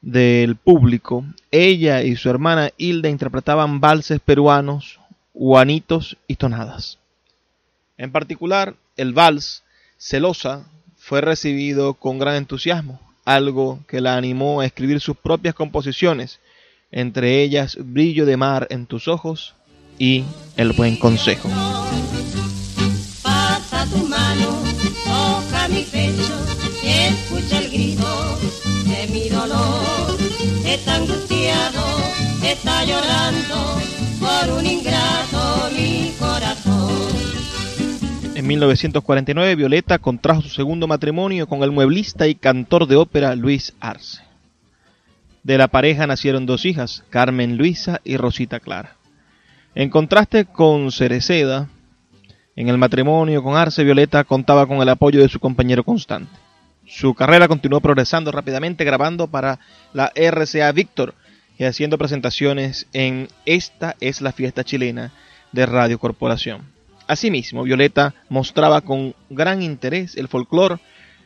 del 0.00 0.54
público, 0.54 1.24
ella 1.50 2.04
y 2.04 2.14
su 2.14 2.30
hermana 2.30 2.70
Hilda 2.76 3.08
interpretaban 3.08 3.80
valses 3.80 4.20
peruanos, 4.20 5.00
guanitos 5.34 6.16
y 6.28 6.36
tonadas. 6.36 6.98
En 7.96 8.12
particular, 8.12 8.76
el 8.96 9.14
vals 9.14 9.64
Celosa 9.98 10.64
fue 11.08 11.22
recibido 11.22 11.94
con 11.94 12.18
gran 12.18 12.34
entusiasmo, 12.34 13.00
algo 13.24 13.80
que 13.88 14.02
la 14.02 14.16
animó 14.16 14.60
a 14.60 14.66
escribir 14.66 15.00
sus 15.00 15.16
propias 15.16 15.54
composiciones, 15.54 16.38
entre 16.90 17.42
ellas 17.42 17.78
Brillo 17.80 18.26
de 18.26 18.36
mar 18.36 18.66
en 18.68 18.84
tus 18.84 19.08
ojos 19.08 19.54
y 19.98 20.24
El 20.58 20.74
buen 20.74 20.96
consejo. 20.96 21.48
Pasa 23.22 23.86
tu 23.86 24.06
mano, 24.06 24.62
toca 25.02 25.68
mi 25.68 25.82
pecho 25.84 26.34
escucha 26.82 27.58
el 27.58 27.70
grito 27.70 28.38
de 28.84 29.06
mi 29.10 29.30
dolor. 29.30 30.18
Está 30.66 30.96
angustiado, 30.96 31.84
está 32.44 32.84
llorando 32.84 33.80
por 34.20 34.58
un 34.58 34.66
ingrato 34.66 35.70
mi 35.74 36.12
corazón. 36.18 36.37
En 38.48 38.52
1949, 38.52 39.56
Violeta 39.56 39.98
contrajo 39.98 40.40
su 40.40 40.48
segundo 40.48 40.86
matrimonio 40.86 41.46
con 41.46 41.62
el 41.62 41.70
mueblista 41.70 42.28
y 42.28 42.34
cantor 42.34 42.86
de 42.86 42.96
ópera 42.96 43.34
Luis 43.34 43.74
Arce. 43.78 44.22
De 45.42 45.58
la 45.58 45.68
pareja 45.68 46.06
nacieron 46.06 46.46
dos 46.46 46.64
hijas, 46.64 47.04
Carmen 47.10 47.58
Luisa 47.58 48.00
y 48.04 48.16
Rosita 48.16 48.58
Clara. 48.58 48.96
En 49.74 49.90
contraste 49.90 50.46
con 50.46 50.90
Cereceda, 50.92 51.68
en 52.56 52.70
el 52.70 52.78
matrimonio 52.78 53.42
con 53.42 53.54
Arce, 53.54 53.84
Violeta 53.84 54.24
contaba 54.24 54.66
con 54.66 54.80
el 54.80 54.88
apoyo 54.88 55.20
de 55.20 55.28
su 55.28 55.38
compañero 55.40 55.84
constante. 55.84 56.32
Su 56.86 57.12
carrera 57.12 57.48
continuó 57.48 57.82
progresando 57.82 58.32
rápidamente 58.32 58.82
grabando 58.82 59.26
para 59.28 59.58
la 59.92 60.10
RCA 60.14 60.72
Víctor 60.72 61.14
y 61.58 61.64
haciendo 61.64 61.98
presentaciones 61.98 62.86
en 62.94 63.28
Esta 63.44 63.94
es 64.00 64.22
la 64.22 64.32
fiesta 64.32 64.64
chilena 64.64 65.12
de 65.52 65.66
Radio 65.66 65.98
Corporación. 65.98 66.77
Asimismo, 67.08 67.62
Violeta 67.62 68.14
mostraba 68.28 68.82
con 68.82 69.14
gran 69.30 69.62
interés 69.62 70.14
el 70.16 70.28
folclore 70.28 70.76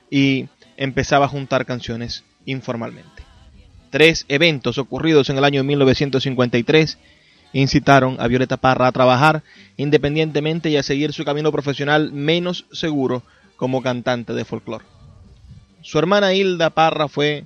y 0.09 0.47
empezaba 0.77 1.27
a 1.27 1.29
juntar 1.29 1.67
canciones 1.67 2.25
informalmente. 2.47 3.25
Tres 3.91 4.25
eventos 4.29 4.79
ocurridos 4.79 5.29
en 5.29 5.39
el 5.39 5.45
año 5.45 5.65
1953 5.65 6.99
incitaron 7.53 8.17
a 8.21 8.29
Violeta 8.29 8.57
Parra 8.59 8.87
a 8.87 8.93
trabajar 8.93 9.43
independientemente 9.77 10.71
y 10.71 10.77
a 10.77 10.85
seguir 10.85 11.13
su 11.13 11.25
camino 11.25 11.51
profesional 11.51 12.13
menos 12.13 12.65
seguro 12.71 13.25
como 13.57 13.83
cantante 13.83 14.35
de 14.35 14.45
folclore. 14.45 14.85
Su 15.83 15.99
hermana 15.99 16.33
Hilda 16.33 16.71
Parra 16.71 17.09
fue 17.09 17.45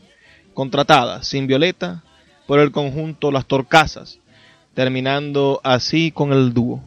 contratada 0.52 1.22
sin 1.22 1.46
Violeta 1.46 2.02
por 2.46 2.60
el 2.60 2.70
conjunto 2.70 3.32
Las 3.32 3.46
Torcasas, 3.46 4.18
terminando 4.74 5.60
así 5.64 6.10
con 6.10 6.34
el 6.34 6.52
dúo. 6.52 6.82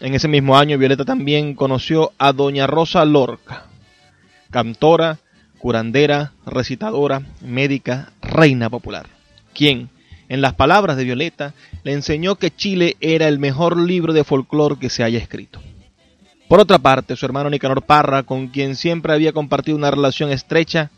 En 0.00 0.14
ese 0.14 0.28
mismo 0.28 0.56
año 0.56 0.78
Violeta 0.78 1.04
también 1.04 1.54
conoció 1.54 2.12
a 2.16 2.32
Doña 2.32 2.66
Rosa 2.66 3.04
Lorca, 3.04 3.66
cantora, 4.50 5.18
curandera, 5.58 6.32
recitadora, 6.46 7.20
médica, 7.42 8.10
reina 8.22 8.70
popular, 8.70 9.06
quien, 9.52 9.90
en 10.30 10.40
las 10.40 10.54
palabras 10.54 10.96
de 10.96 11.04
Violeta, 11.04 11.52
le 11.84 11.92
enseñó 11.92 12.36
que 12.36 12.50
Chile 12.50 12.96
era 13.02 13.28
el 13.28 13.38
mejor 13.38 13.76
libro 13.76 14.14
de 14.14 14.24
folclore 14.24 14.78
que 14.78 14.88
se 14.88 15.04
haya 15.04 15.18
escrito. 15.18 15.60
Por 16.48 16.60
otra 16.60 16.78
parte, 16.78 17.14
su 17.14 17.26
hermano 17.26 17.50
Nicanor 17.50 17.82
Parra, 17.82 18.22
con 18.22 18.48
quien 18.48 18.76
siempre 18.76 19.12
había 19.12 19.34
compartido 19.34 19.76
una 19.76 19.90
relación 19.90 20.32
estrecha, 20.32 20.90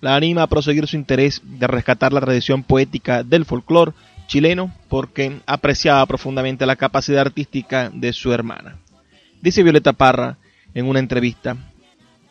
la 0.00 0.16
anima 0.16 0.42
a 0.42 0.48
proseguir 0.48 0.88
su 0.88 0.96
interés 0.96 1.42
de 1.44 1.66
rescatar 1.68 2.12
la 2.12 2.20
tradición 2.20 2.64
poética 2.64 3.22
del 3.22 3.44
folclore 3.44 3.92
chileno 4.28 4.72
porque 4.88 5.40
apreciaba 5.46 6.06
profundamente 6.06 6.64
la 6.66 6.76
capacidad 6.76 7.22
artística 7.22 7.90
de 7.92 8.12
su 8.12 8.32
hermana. 8.32 8.76
Dice 9.42 9.64
Violeta 9.64 9.92
Parra 9.92 10.38
en 10.74 10.86
una 10.86 11.00
entrevista, 11.00 11.56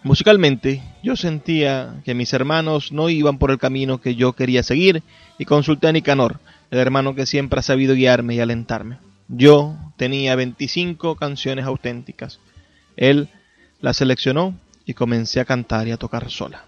Musicalmente, 0.07 0.81
yo 1.03 1.17
sentía 1.17 2.01
que 2.05 2.13
mis 2.13 2.31
hermanos 2.31 2.93
no 2.93 3.09
iban 3.09 3.39
por 3.39 3.51
el 3.51 3.57
camino 3.57 3.99
que 3.99 4.15
yo 4.15 4.31
quería 4.31 4.63
seguir 4.63 5.03
y 5.37 5.43
consulté 5.43 5.87
a 5.87 5.91
Nicanor, 5.91 6.39
el 6.71 6.79
hermano 6.79 7.13
que 7.13 7.25
siempre 7.25 7.59
ha 7.59 7.63
sabido 7.63 7.93
guiarme 7.93 8.35
y 8.35 8.39
alentarme. 8.39 8.99
Yo 9.27 9.75
tenía 9.97 10.35
25 10.37 11.15
canciones 11.15 11.65
auténticas. 11.65 12.39
Él 12.95 13.27
las 13.81 13.97
seleccionó 13.97 14.57
y 14.85 14.93
comencé 14.93 15.41
a 15.41 15.45
cantar 15.45 15.89
y 15.89 15.91
a 15.91 15.97
tocar 15.97 16.29
sola. 16.29 16.63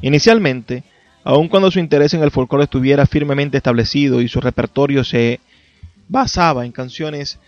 Inicialmente, 0.00 0.82
aun 1.28 1.48
cuando 1.48 1.70
su 1.70 1.78
interés 1.78 2.14
en 2.14 2.22
el 2.22 2.30
folclore 2.30 2.64
estuviera 2.64 3.04
firmemente 3.04 3.58
establecido 3.58 4.22
y 4.22 4.28
su 4.28 4.40
repertorio 4.40 5.04
se 5.04 5.40
basaba 6.08 6.64
en 6.64 6.72
canciones 6.72 7.38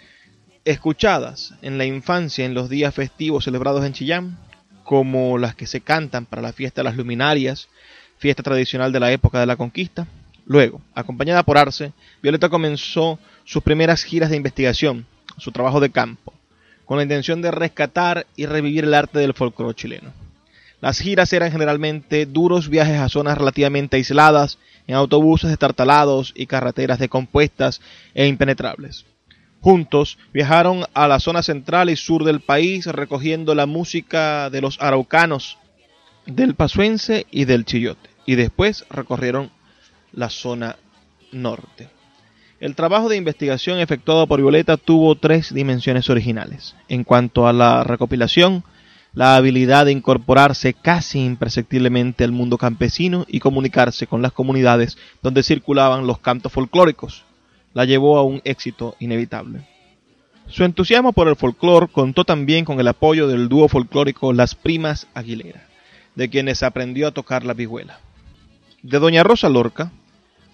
escuchadas 0.66 1.54
en 1.62 1.78
la 1.78 1.86
infancia 1.86 2.44
en 2.44 2.52
los 2.52 2.68
días 2.68 2.94
festivos 2.94 3.44
celebrados 3.44 3.82
en 3.86 3.94
Chillán, 3.94 4.38
como 4.84 5.38
las 5.38 5.54
que 5.54 5.66
se 5.66 5.80
cantan 5.80 6.26
para 6.26 6.42
la 6.42 6.52
fiesta 6.52 6.82
de 6.82 6.90
las 6.90 6.96
luminarias, 6.98 7.70
fiesta 8.18 8.42
tradicional 8.42 8.92
de 8.92 9.00
la 9.00 9.12
época 9.12 9.40
de 9.40 9.46
la 9.46 9.56
conquista. 9.56 10.06
Luego, 10.44 10.82
acompañada 10.94 11.42
por 11.42 11.56
Arce, 11.56 11.94
Violeta 12.22 12.50
comenzó 12.50 13.18
sus 13.44 13.62
primeras 13.62 14.04
giras 14.04 14.28
de 14.28 14.36
investigación, 14.36 15.06
su 15.38 15.52
trabajo 15.52 15.80
de 15.80 15.88
campo, 15.88 16.34
con 16.84 16.98
la 16.98 17.04
intención 17.04 17.40
de 17.40 17.50
rescatar 17.50 18.26
y 18.36 18.44
revivir 18.44 18.84
el 18.84 18.92
arte 18.92 19.20
del 19.20 19.32
folclore 19.32 19.74
chileno. 19.74 20.19
Las 20.80 20.98
giras 20.98 21.32
eran 21.32 21.52
generalmente 21.52 22.24
duros 22.26 22.68
viajes 22.68 22.98
a 22.98 23.08
zonas 23.08 23.36
relativamente 23.36 23.96
aisladas, 23.96 24.58
en 24.86 24.94
autobuses 24.94 25.50
destartalados 25.50 26.32
y 26.34 26.46
carreteras 26.46 26.98
decompuestas 26.98 27.80
e 28.14 28.26
impenetrables. 28.26 29.04
Juntos 29.60 30.18
viajaron 30.32 30.86
a 30.94 31.06
la 31.06 31.20
zona 31.20 31.42
central 31.42 31.90
y 31.90 31.96
sur 31.96 32.24
del 32.24 32.40
país 32.40 32.86
recogiendo 32.86 33.54
la 33.54 33.66
música 33.66 34.48
de 34.48 34.62
los 34.62 34.80
araucanos, 34.80 35.58
del 36.24 36.54
pasuense 36.54 37.26
y 37.30 37.44
del 37.44 37.66
chillote, 37.66 38.08
y 38.24 38.36
después 38.36 38.86
recorrieron 38.88 39.50
la 40.12 40.30
zona 40.30 40.76
norte. 41.30 41.88
El 42.58 42.74
trabajo 42.74 43.08
de 43.08 43.16
investigación 43.16 43.78
efectuado 43.80 44.26
por 44.26 44.40
Violeta 44.40 44.76
tuvo 44.76 45.14
tres 45.14 45.52
dimensiones 45.52 46.08
originales. 46.10 46.74
En 46.88 47.04
cuanto 47.04 47.46
a 47.46 47.52
la 47.52 47.84
recopilación, 47.84 48.64
la 49.12 49.36
habilidad 49.36 49.86
de 49.86 49.92
incorporarse 49.92 50.74
casi 50.74 51.24
imperceptiblemente 51.24 52.24
al 52.24 52.32
mundo 52.32 52.58
campesino 52.58 53.26
y 53.28 53.40
comunicarse 53.40 54.06
con 54.06 54.22
las 54.22 54.32
comunidades 54.32 54.98
donde 55.22 55.42
circulaban 55.42 56.06
los 56.06 56.18
cantos 56.18 56.52
folclóricos, 56.52 57.24
la 57.74 57.84
llevó 57.84 58.18
a 58.18 58.24
un 58.24 58.40
éxito 58.44 58.96
inevitable. 59.00 59.66
Su 60.48 60.64
entusiasmo 60.64 61.12
por 61.12 61.28
el 61.28 61.36
folclore 61.36 61.88
contó 61.88 62.24
también 62.24 62.64
con 62.64 62.80
el 62.80 62.88
apoyo 62.88 63.28
del 63.28 63.48
dúo 63.48 63.68
folclórico 63.68 64.32
Las 64.32 64.54
Primas 64.54 65.06
Aguilera, 65.14 65.66
de 66.16 66.28
quienes 66.28 66.62
aprendió 66.62 67.06
a 67.06 67.12
tocar 67.12 67.44
la 67.44 67.54
vihuela. 67.54 68.00
De 68.82 68.98
Doña 68.98 69.22
Rosa 69.22 69.48
Lorca, 69.48 69.92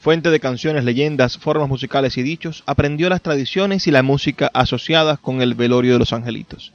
fuente 0.00 0.30
de 0.30 0.40
canciones, 0.40 0.84
leyendas, 0.84 1.38
formas 1.38 1.68
musicales 1.68 2.18
y 2.18 2.22
dichos, 2.22 2.62
aprendió 2.66 3.08
las 3.08 3.22
tradiciones 3.22 3.86
y 3.86 3.90
la 3.90 4.02
música 4.02 4.50
asociadas 4.52 5.18
con 5.18 5.40
el 5.40 5.54
velorio 5.54 5.94
de 5.94 5.98
los 5.98 6.12
angelitos. 6.12 6.72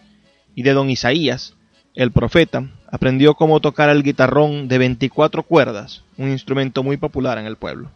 Y 0.56 0.64
de 0.64 0.74
Don 0.74 0.90
Isaías, 0.90 1.56
el 1.96 2.12
profeta, 2.12 2.70
aprendió 2.92 3.36
cómo 3.36 3.60
tocar 3.60 3.90
el 3.90 4.04
guitarrón 4.04 4.68
de 4.68 4.78
24 4.78 5.44
cuerdas, 5.44 6.04
un 6.18 6.30
instrumento 6.30 6.84
muy 6.84 6.98
popular 6.98 7.38
en 7.38 7.46
el 7.46 7.58
pueblo. 7.58 7.90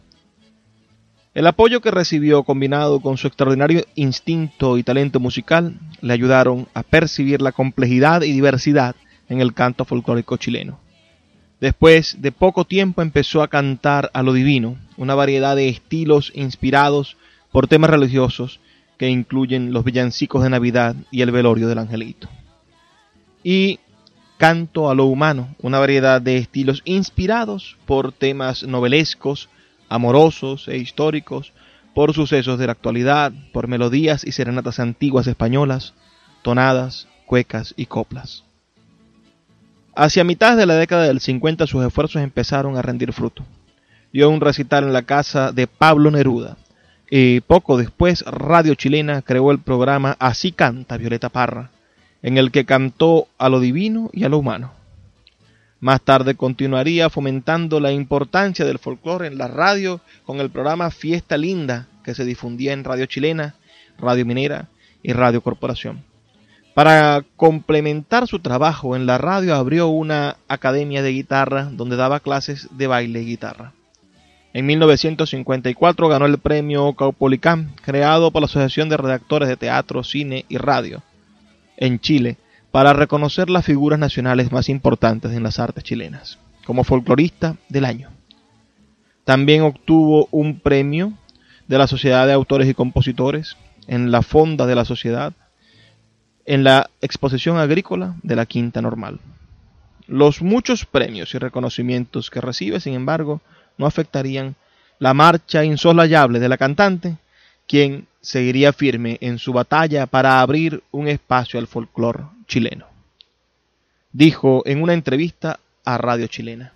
El 1.34 1.46
apoyo 1.46 1.82
que 1.82 1.90
recibió 1.90 2.44
combinado 2.44 3.00
con 3.00 3.18
su 3.18 3.26
extraordinario 3.26 3.84
instinto 3.94 4.78
y 4.78 4.82
talento 4.82 5.20
musical 5.20 5.78
le 6.00 6.14
ayudaron 6.14 6.66
a 6.72 6.82
percibir 6.82 7.42
la 7.42 7.52
complejidad 7.52 8.22
y 8.22 8.32
diversidad 8.32 8.96
en 9.28 9.42
el 9.42 9.52
canto 9.52 9.84
folclórico 9.84 10.38
chileno. 10.38 10.78
Después 11.60 12.22
de 12.22 12.32
poco 12.32 12.64
tiempo 12.64 13.02
empezó 13.02 13.42
a 13.42 13.48
cantar 13.48 14.10
a 14.14 14.22
lo 14.22 14.32
divino, 14.32 14.78
una 14.96 15.14
variedad 15.14 15.56
de 15.56 15.68
estilos 15.68 16.32
inspirados 16.34 17.16
por 17.52 17.68
temas 17.68 17.90
religiosos 17.90 18.60
que 18.98 19.08
incluyen 19.08 19.72
los 19.72 19.84
villancicos 19.84 20.42
de 20.42 20.50
Navidad 20.50 20.96
y 21.10 21.22
el 21.22 21.32
velorio 21.32 21.68
del 21.68 21.78
angelito. 21.78 22.28
Y 23.42 23.78
canto 24.38 24.90
a 24.90 24.94
lo 24.94 25.06
humano, 25.06 25.54
una 25.62 25.78
variedad 25.78 26.20
de 26.20 26.36
estilos 26.36 26.82
inspirados 26.84 27.76
por 27.86 28.12
temas 28.12 28.62
novelescos, 28.62 29.48
amorosos 29.88 30.68
e 30.68 30.76
históricos, 30.76 31.52
por 31.94 32.12
sucesos 32.12 32.58
de 32.58 32.66
la 32.66 32.72
actualidad, 32.72 33.32
por 33.52 33.68
melodías 33.68 34.24
y 34.24 34.32
serenatas 34.32 34.80
antiguas 34.80 35.26
españolas, 35.26 35.94
tonadas, 36.42 37.08
cuecas 37.24 37.72
y 37.76 37.86
coplas. 37.86 38.44
Hacia 39.94 40.24
mitad 40.24 40.58
de 40.58 40.66
la 40.66 40.74
década 40.74 41.04
del 41.04 41.20
50 41.20 41.66
sus 41.66 41.84
esfuerzos 41.84 42.20
empezaron 42.20 42.76
a 42.76 42.82
rendir 42.82 43.14
fruto. 43.14 43.44
Dio 44.12 44.28
un 44.28 44.42
recital 44.42 44.84
en 44.84 44.92
la 44.92 45.02
casa 45.02 45.52
de 45.52 45.66
Pablo 45.66 46.10
Neruda 46.10 46.58
y 47.10 47.40
poco 47.40 47.78
después 47.78 48.22
Radio 48.26 48.74
Chilena 48.74 49.22
creó 49.22 49.50
el 49.50 49.58
programa 49.58 50.16
Así 50.18 50.52
canta 50.52 50.98
Violeta 50.98 51.30
Parra, 51.30 51.70
en 52.22 52.38
el 52.38 52.50
que 52.50 52.64
cantó 52.64 53.28
a 53.38 53.48
lo 53.48 53.60
divino 53.60 54.10
y 54.12 54.24
a 54.24 54.28
lo 54.28 54.38
humano. 54.38 54.72
Más 55.80 56.00
tarde 56.00 56.34
continuaría 56.34 57.10
fomentando 57.10 57.80
la 57.80 57.92
importancia 57.92 58.64
del 58.64 58.78
folclore 58.78 59.26
en 59.26 59.38
la 59.38 59.48
radio 59.48 60.00
con 60.24 60.40
el 60.40 60.50
programa 60.50 60.90
Fiesta 60.90 61.36
Linda 61.36 61.86
que 62.02 62.14
se 62.14 62.24
difundía 62.24 62.72
en 62.72 62.84
Radio 62.84 63.06
Chilena, 63.06 63.54
Radio 63.98 64.24
Minera 64.24 64.68
y 65.02 65.12
Radio 65.12 65.42
Corporación. 65.42 66.02
Para 66.74 67.24
complementar 67.36 68.26
su 68.26 68.38
trabajo 68.38 68.96
en 68.96 69.06
la 69.06 69.18
radio 69.18 69.54
abrió 69.54 69.88
una 69.88 70.36
academia 70.48 71.02
de 71.02 71.12
guitarra 71.12 71.64
donde 71.72 71.96
daba 71.96 72.20
clases 72.20 72.68
de 72.70 72.86
baile 72.86 73.22
y 73.22 73.26
guitarra. 73.26 73.72
En 74.52 74.64
1954 74.66 76.08
ganó 76.08 76.24
el 76.24 76.38
premio 76.38 76.94
Caupolicán, 76.94 77.74
creado 77.82 78.30
por 78.30 78.40
la 78.40 78.46
Asociación 78.46 78.88
de 78.88 78.96
Redactores 78.96 79.48
de 79.48 79.56
Teatro, 79.56 80.02
Cine 80.02 80.46
y 80.48 80.56
Radio 80.56 81.02
en 81.76 82.00
Chile, 82.00 82.38
para 82.70 82.92
reconocer 82.92 83.48
las 83.48 83.64
figuras 83.64 83.98
nacionales 83.98 84.52
más 84.52 84.68
importantes 84.68 85.32
en 85.32 85.42
las 85.42 85.58
artes 85.58 85.84
chilenas, 85.84 86.38
como 86.64 86.84
folclorista 86.84 87.56
del 87.68 87.84
año. 87.84 88.10
También 89.24 89.62
obtuvo 89.62 90.28
un 90.30 90.60
premio 90.60 91.12
de 91.68 91.78
la 91.78 91.86
Sociedad 91.86 92.26
de 92.26 92.32
Autores 92.32 92.68
y 92.68 92.74
Compositores 92.74 93.56
en 93.86 94.10
la 94.10 94.22
Fonda 94.22 94.66
de 94.66 94.74
la 94.74 94.84
Sociedad 94.84 95.32
en 96.44 96.62
la 96.62 96.90
exposición 97.00 97.58
agrícola 97.58 98.14
de 98.22 98.36
la 98.36 98.46
Quinta 98.46 98.80
Normal. 98.80 99.18
Los 100.06 100.42
muchos 100.42 100.86
premios 100.86 101.34
y 101.34 101.38
reconocimientos 101.38 102.30
que 102.30 102.40
recibe, 102.40 102.78
sin 102.78 102.94
embargo, 102.94 103.40
no 103.78 103.86
afectarían 103.86 104.54
la 104.98 105.12
marcha 105.12 105.64
insoslayable 105.64 106.38
de 106.38 106.48
la 106.48 106.56
cantante, 106.56 107.16
quien 107.66 108.06
seguiría 108.26 108.72
firme 108.72 109.18
en 109.20 109.38
su 109.38 109.52
batalla 109.52 110.06
para 110.06 110.40
abrir 110.40 110.82
un 110.90 111.06
espacio 111.06 111.60
al 111.60 111.68
folclore 111.68 112.24
chileno. 112.48 112.86
Dijo 114.10 114.64
en 114.66 114.82
una 114.82 114.94
entrevista 114.94 115.60
a 115.84 115.96
Radio 115.96 116.26
Chilena. 116.26 116.72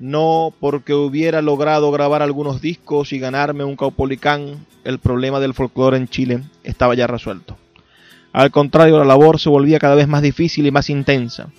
No 0.00 0.52
porque 0.58 0.94
hubiera 0.94 1.42
logrado 1.42 1.92
grabar 1.92 2.22
algunos 2.22 2.60
discos 2.60 3.12
y 3.12 3.20
ganarme 3.20 3.62
un 3.62 3.76
caupolicán, 3.76 4.66
el 4.82 4.98
problema 4.98 5.38
del 5.38 5.54
folclore 5.54 5.96
en 5.96 6.08
Chile 6.08 6.42
estaba 6.64 6.96
ya 6.96 7.06
resuelto. 7.06 7.56
Al 8.32 8.50
contrario, 8.50 8.98
la 8.98 9.04
labor 9.04 9.38
se 9.38 9.48
volvía 9.48 9.78
cada 9.78 9.94
vez 9.94 10.08
más 10.08 10.22
difícil 10.22 10.66
y 10.66 10.72
más 10.72 10.90
intensa. 10.90 11.50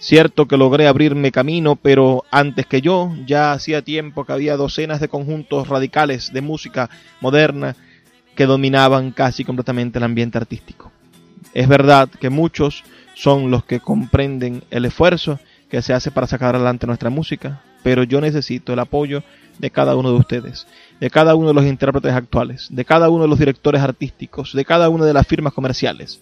Cierto 0.00 0.48
que 0.48 0.56
logré 0.56 0.88
abrirme 0.88 1.30
camino, 1.30 1.76
pero 1.76 2.24
antes 2.32 2.66
que 2.66 2.80
yo 2.80 3.14
ya 3.24 3.52
hacía 3.52 3.82
tiempo 3.82 4.24
que 4.24 4.32
había 4.32 4.56
docenas 4.56 4.98
de 4.98 5.08
conjuntos 5.08 5.68
radicales 5.68 6.32
de 6.32 6.40
música 6.40 6.90
moderna 7.20 7.76
que 8.34 8.46
dominaban 8.46 9.10
casi 9.10 9.44
completamente 9.44 9.98
el 9.98 10.04
ambiente 10.04 10.38
artístico. 10.38 10.90
Es 11.52 11.68
verdad 11.68 12.08
que 12.08 12.30
muchos 12.30 12.84
son 13.14 13.50
los 13.50 13.64
que 13.64 13.80
comprenden 13.80 14.62
el 14.70 14.84
esfuerzo 14.84 15.38
que 15.68 15.82
se 15.82 15.92
hace 15.92 16.10
para 16.10 16.26
sacar 16.26 16.54
adelante 16.54 16.86
nuestra 16.86 17.10
música, 17.10 17.62
pero 17.82 18.02
yo 18.02 18.20
necesito 18.20 18.72
el 18.72 18.78
apoyo 18.78 19.22
de 19.58 19.70
cada 19.70 19.94
uno 19.94 20.10
de 20.10 20.18
ustedes, 20.18 20.66
de 21.00 21.10
cada 21.10 21.34
uno 21.34 21.48
de 21.48 21.54
los 21.54 21.64
intérpretes 21.64 22.12
actuales, 22.12 22.68
de 22.70 22.84
cada 22.84 23.10
uno 23.10 23.24
de 23.24 23.28
los 23.28 23.38
directores 23.38 23.82
artísticos, 23.82 24.52
de 24.52 24.64
cada 24.64 24.88
una 24.88 25.04
de 25.04 25.12
las 25.12 25.26
firmas 25.26 25.52
comerciales. 25.52 26.20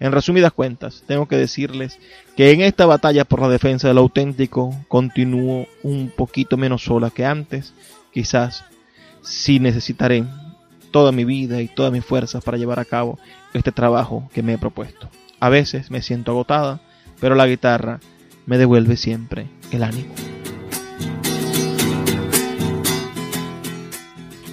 En 0.00 0.12
resumidas 0.12 0.52
cuentas, 0.52 1.02
tengo 1.06 1.26
que 1.26 1.36
decirles 1.36 1.98
que 2.36 2.52
en 2.52 2.60
esta 2.60 2.86
batalla 2.86 3.24
por 3.24 3.40
la 3.40 3.48
defensa 3.48 3.88
del 3.88 3.98
auténtico 3.98 4.74
continúo 4.86 5.66
un 5.82 6.12
poquito 6.16 6.56
menos 6.56 6.84
sola 6.84 7.10
que 7.10 7.26
antes. 7.26 7.74
Quizás 8.12 8.64
sí 9.22 9.58
necesitaré 9.58 10.24
toda 10.90 11.12
mi 11.12 11.24
vida 11.24 11.60
y 11.62 11.68
todas 11.68 11.92
mis 11.92 12.04
fuerzas 12.04 12.42
para 12.44 12.58
llevar 12.58 12.80
a 12.80 12.84
cabo 12.84 13.18
este 13.54 13.72
trabajo 13.72 14.28
que 14.32 14.42
me 14.42 14.54
he 14.54 14.58
propuesto. 14.58 15.08
A 15.40 15.48
veces 15.48 15.90
me 15.90 16.02
siento 16.02 16.32
agotada, 16.32 16.80
pero 17.20 17.34
la 17.34 17.46
guitarra 17.46 18.00
me 18.46 18.58
devuelve 18.58 18.96
siempre 18.96 19.46
el 19.70 19.82
ánimo. 19.82 20.14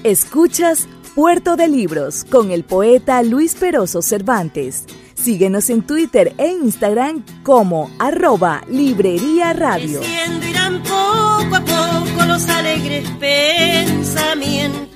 Escuchas 0.03 0.87
Puerto 1.15 1.55
de 1.55 1.67
Libros 1.67 2.25
con 2.25 2.51
el 2.51 2.63
poeta 2.63 3.23
Luis 3.23 3.55
Peroso 3.55 4.01
Cervantes. 4.03 4.85
Síguenos 5.15 5.69
en 5.71 5.81
Twitter 5.81 6.35
e 6.37 6.49
Instagram 6.49 7.23
como 7.41 7.89
arroba 7.97 8.61
Librería 8.69 9.53
Radio. 9.53 10.01
irán 10.47 10.83
poco 10.83 11.55
a 11.55 11.61
poco 11.61 12.25
los 12.27 12.47
alegres 12.49 13.09
pensamientos 13.19 14.95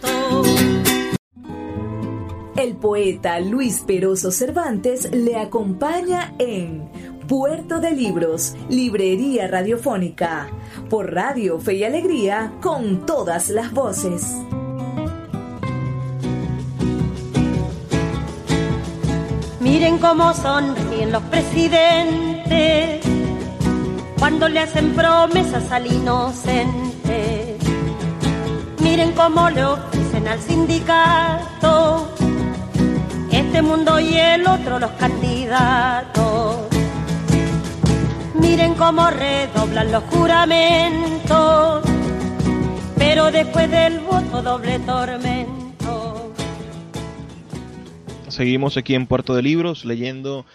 el 2.60 2.76
poeta 2.76 3.40
Luis 3.40 3.84
Peroso 3.88 4.32
Cervantes 4.32 5.10
le 5.14 5.38
acompaña 5.38 6.34
en 6.40 6.90
Puerto 7.26 7.80
de 7.80 7.92
Libros, 7.92 8.54
Librería 8.70 9.48
Radiofónica, 9.48 10.50
por 10.90 11.14
Radio 11.14 11.60
Fe 11.60 11.76
y 11.76 11.84
Alegría, 11.86 12.52
con 12.62 13.06
todas 13.06 13.50
las 13.50 13.72
voces. 13.72 14.36
Miren 19.62 19.98
cómo 20.00 20.34
sonríen 20.34 21.14
los 21.14 21.24
presidentes 21.24 23.06
cuando 24.18 24.50
le 24.50 24.60
hacen 24.60 24.94
promesas 24.96 25.72
al 25.72 25.88
inocente. 25.88 27.58
Miren 28.82 29.14
cómo 29.14 29.50
le 29.50 29.64
ofrecen 29.64 30.28
al 30.28 30.42
sindicato 30.42 32.19
este 33.50 33.64
mundo 33.64 34.00
y 34.00 34.16
el 34.16 34.46
otro 34.46 34.78
los 34.78 34.92
candidatos. 34.92 36.68
Miren 38.36 38.76
cómo 38.76 39.10
redoblan 39.10 39.92
los 39.92 40.04
juramentos, 40.04 41.84
pero 42.96 43.32
después 43.32 43.72
del 43.72 44.02
voto 44.02 44.44
doble 44.44 44.78
tormento. 44.78 46.32
Seguimos 48.28 48.78
aquí 48.78 48.94
en 48.94 49.08
Puerto 49.08 49.34
de 49.34 49.42
Libros 49.42 49.84
leyendo 49.84 50.46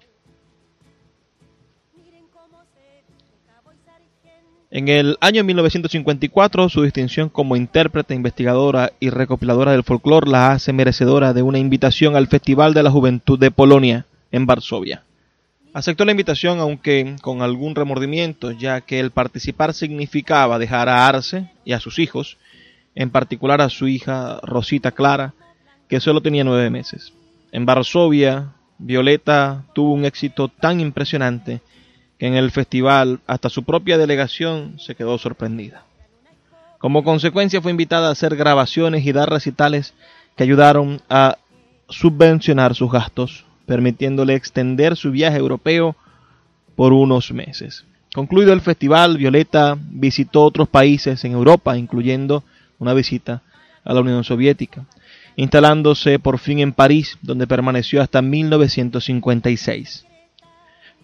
En 4.69 4.89
el 4.89 5.17
año 5.21 5.45
1954, 5.45 6.69
su 6.69 6.83
distinción 6.83 7.29
como 7.29 7.55
intérprete, 7.55 8.15
investigadora 8.15 8.93
y 8.99 9.11
recopiladora 9.11 9.71
del 9.73 9.85
folclore 9.85 10.29
la 10.29 10.51
hace 10.53 10.73
merecedora 10.73 11.33
de 11.33 11.43
una 11.43 11.59
invitación 11.59 12.17
al 12.17 12.27
Festival 12.27 12.75
de 12.75 12.83
la 12.83 12.91
Juventud 12.91 13.39
de 13.39 13.53
Polonia 13.53 14.07
en 14.33 14.45
Varsovia. 14.45 15.06
Aceptó 15.77 16.07
la 16.07 16.13
invitación 16.13 16.59
aunque 16.59 17.17
con 17.21 17.43
algún 17.43 17.75
remordimiento, 17.75 18.51
ya 18.51 18.81
que 18.81 18.99
el 18.99 19.11
participar 19.11 19.75
significaba 19.75 20.59
dejar 20.59 20.89
a 20.89 21.07
Arce 21.07 21.51
y 21.67 21.75
a 21.75 21.81
sus 21.81 21.99
hijos, 21.99 22.39
en 22.95 23.11
particular 23.11 23.61
a 23.61 23.69
su 23.69 23.87
hija 23.87 24.41
Rosita 24.43 24.93
Clara, 24.93 25.35
que 25.87 26.01
solo 26.01 26.23
tenía 26.23 26.45
nueve 26.45 26.71
meses. 26.71 27.13
En 27.53 27.67
Varsovia, 27.67 28.55
Violeta 28.79 29.67
tuvo 29.75 29.93
un 29.93 30.07
éxito 30.07 30.49
tan 30.49 30.81
impresionante 30.81 31.61
que 32.19 32.27
en 32.27 32.37
el 32.37 32.53
festival 32.53 33.21
hasta 33.27 33.51
su 33.51 33.63
propia 33.63 33.99
delegación 33.99 34.81
se 34.81 34.95
quedó 34.95 35.19
sorprendida. 35.19 35.85
Como 36.79 37.05
consecuencia 37.05 37.61
fue 37.61 37.71
invitada 37.71 38.09
a 38.09 38.13
hacer 38.13 38.35
grabaciones 38.35 39.05
y 39.05 39.13
dar 39.13 39.29
recitales 39.29 39.93
que 40.39 40.45
ayudaron 40.45 41.03
a 41.11 41.37
subvencionar 41.91 42.75
sus 42.75 42.91
gastos 42.91 43.46
permitiéndole 43.67 44.35
extender 44.35 44.97
su 44.97 45.11
viaje 45.11 45.39
europeo 45.39 45.97
por 46.75 46.93
unos 46.93 47.33
meses. 47.33 47.85
Concluido 48.15 48.53
el 48.53 48.61
festival, 48.61 49.19
Violeta 49.19 49.77
visitó 49.79 50.45
otros 50.45 50.69
países 50.69 51.25
en 51.25 51.33
Europa, 51.33 51.77
incluyendo 51.77 52.45
una 52.79 52.95
visita 52.95 53.43
a 53.85 53.93
la 53.93 54.01
Unión 54.01 54.25
Soviética, 54.25 54.87
instalándose 55.37 56.19
por 56.19 56.39
fin 56.39 56.61
en 56.61 56.73
París, 56.73 57.19
donde 57.23 57.47
permaneció 57.47 58.01
hasta 58.01 58.23
1956. 58.23 60.07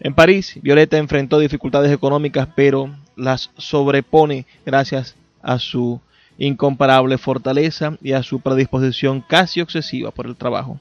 En 0.00 0.14
París, 0.14 0.58
Violeta 0.62 0.96
enfrentó 0.98 1.38
dificultades 1.38 1.92
económicas, 1.92 2.48
pero 2.56 2.90
las 3.14 3.50
sobrepone 3.56 4.46
gracias 4.64 5.14
a 5.42 5.58
su 5.58 6.00
incomparable 6.38 7.18
fortaleza 7.18 7.96
y 8.02 8.12
a 8.12 8.22
su 8.22 8.40
predisposición 8.40 9.20
casi 9.20 9.60
obsesiva 9.60 10.10
por 10.10 10.26
el 10.26 10.36
trabajo. 10.36 10.80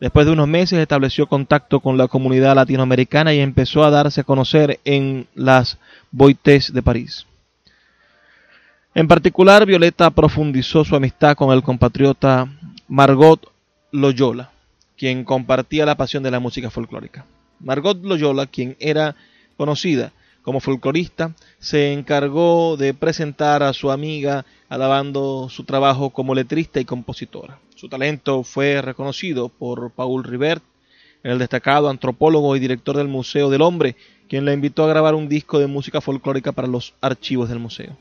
Después 0.00 0.26
de 0.26 0.32
unos 0.32 0.46
meses 0.46 0.78
estableció 0.78 1.26
contacto 1.26 1.80
con 1.80 1.96
la 1.98 2.06
comunidad 2.06 2.54
latinoamericana 2.54 3.34
y 3.34 3.40
empezó 3.40 3.84
a 3.84 3.90
darse 3.90 4.20
a 4.20 4.24
conocer 4.24 4.78
en 4.84 5.26
las 5.34 5.78
Boites 6.12 6.72
de 6.72 6.82
París. 6.82 7.26
En 8.94 9.08
particular, 9.08 9.66
Violeta 9.66 10.10
profundizó 10.10 10.84
su 10.84 10.94
amistad 10.94 11.36
con 11.36 11.52
el 11.52 11.62
compatriota 11.62 12.48
Margot 12.86 13.52
Loyola, 13.90 14.50
quien 14.96 15.24
compartía 15.24 15.84
la 15.84 15.96
pasión 15.96 16.22
de 16.22 16.30
la 16.30 16.40
música 16.40 16.70
folclórica. 16.70 17.26
Margot 17.60 18.00
Loyola, 18.02 18.46
quien 18.46 18.76
era 18.78 19.16
conocida 19.56 20.12
como 20.42 20.60
folclorista, 20.60 21.32
se 21.58 21.92
encargó 21.92 22.76
de 22.76 22.94
presentar 22.94 23.64
a 23.64 23.72
su 23.72 23.90
amiga 23.90 24.46
alabando 24.68 25.48
su 25.50 25.64
trabajo 25.64 26.10
como 26.10 26.34
letrista 26.34 26.80
y 26.80 26.84
compositora. 26.84 27.58
Su 27.78 27.88
talento 27.88 28.42
fue 28.42 28.82
reconocido 28.82 29.50
por 29.50 29.92
Paul 29.92 30.24
Rivert, 30.24 30.64
el 31.22 31.38
destacado 31.38 31.88
antropólogo 31.88 32.56
y 32.56 32.58
director 32.58 32.96
del 32.96 33.06
Museo 33.06 33.50
del 33.50 33.62
Hombre, 33.62 33.94
quien 34.28 34.44
la 34.44 34.52
invitó 34.52 34.82
a 34.82 34.88
grabar 34.88 35.14
un 35.14 35.28
disco 35.28 35.60
de 35.60 35.68
música 35.68 36.00
folclórica 36.00 36.50
para 36.50 36.66
los 36.66 36.94
archivos 37.00 37.48
del 37.48 37.60
museo. 37.60 37.96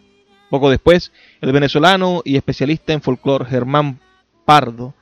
Poco 0.50 0.72
después, 0.72 1.12
el 1.42 1.52
venezolano 1.52 2.24
y 2.26 2.38
especialista 2.38 2.92
en 2.92 3.04
folclore 3.04 3.46
Germán 3.46 4.00
Pardo 4.46 4.96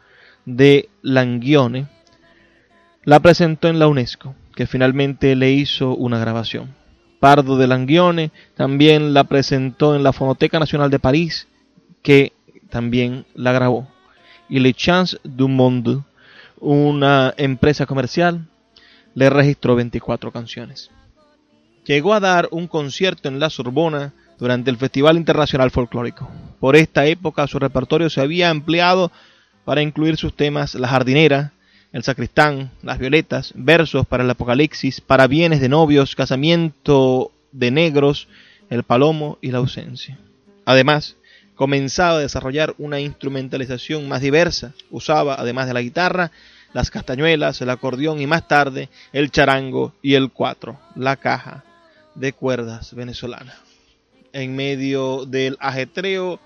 de 0.43 0.89
Languione 1.01 1.87
la 3.05 3.21
presentó 3.21 3.69
en 3.69 3.79
la 3.79 3.87
UNESCO, 3.87 4.35
que 4.57 4.67
finalmente 4.67 5.37
le 5.37 5.51
hizo 5.51 5.95
una 5.95 6.19
grabación. 6.19 6.75
Pardo 7.21 7.55
de 7.55 7.67
Languione 7.67 8.31
también 8.55 9.13
la 9.13 9.23
presentó 9.23 9.95
en 9.95 10.03
la 10.03 10.11
Fonoteca 10.11 10.59
Nacional 10.59 10.89
de 10.89 10.99
París, 10.99 11.47
que 12.01 12.33
también 12.69 13.25
la 13.35 13.53
grabó 13.53 13.94
y 14.49 14.59
Le 14.59 14.73
Chance 14.73 15.17
du 15.23 15.47
Monde, 15.47 16.01
una 16.59 17.33
empresa 17.37 17.85
comercial, 17.85 18.45
le 19.13 19.29
registró 19.29 19.75
24 19.75 20.31
canciones. 20.31 20.91
Llegó 21.85 22.13
a 22.13 22.19
dar 22.19 22.47
un 22.51 22.67
concierto 22.67 23.27
en 23.27 23.39
La 23.39 23.49
Sorbona 23.49 24.13
durante 24.39 24.69
el 24.69 24.77
Festival 24.77 25.17
Internacional 25.17 25.71
Folclórico. 25.71 26.29
Por 26.59 26.75
esta 26.75 27.05
época 27.05 27.47
su 27.47 27.59
repertorio 27.59 28.09
se 28.09 28.21
había 28.21 28.49
ampliado 28.49 29.11
para 29.63 29.81
incluir 29.81 30.17
sus 30.17 30.35
temas 30.35 30.75
La 30.75 30.87
jardinera, 30.87 31.53
El 31.93 32.03
sacristán, 32.03 32.71
Las 32.83 32.99
violetas, 32.99 33.53
versos 33.55 34.05
para 34.05 34.23
el 34.23 34.29
apocalipsis, 34.29 35.01
para 35.01 35.27
bienes 35.27 35.61
de 35.61 35.69
novios, 35.69 36.15
casamiento 36.15 37.31
de 37.51 37.71
negros, 37.71 38.27
El 38.69 38.83
palomo 38.83 39.37
y 39.41 39.51
la 39.51 39.59
ausencia. 39.59 40.17
Además, 40.65 41.15
comenzaba 41.55 42.17
a 42.17 42.21
desarrollar 42.21 42.75
una 42.77 42.99
instrumentalización 42.99 44.07
más 44.07 44.21
diversa. 44.21 44.73
Usaba, 44.91 45.35
además 45.35 45.67
de 45.67 45.73
la 45.73 45.81
guitarra, 45.81 46.31
las 46.73 46.91
castañuelas, 46.91 47.61
el 47.61 47.69
acordeón 47.69 48.19
y 48.19 48.27
más 48.27 48.47
tarde 48.47 48.89
el 49.13 49.31
charango 49.31 49.93
y 50.01 50.15
el 50.15 50.31
cuatro, 50.31 50.77
la 50.95 51.15
caja 51.15 51.63
de 52.15 52.33
cuerdas 52.33 52.93
venezolana. 52.93 53.55
En 54.33 54.55
medio 54.55 55.25
del 55.25 55.57
ajetreo 55.61 56.39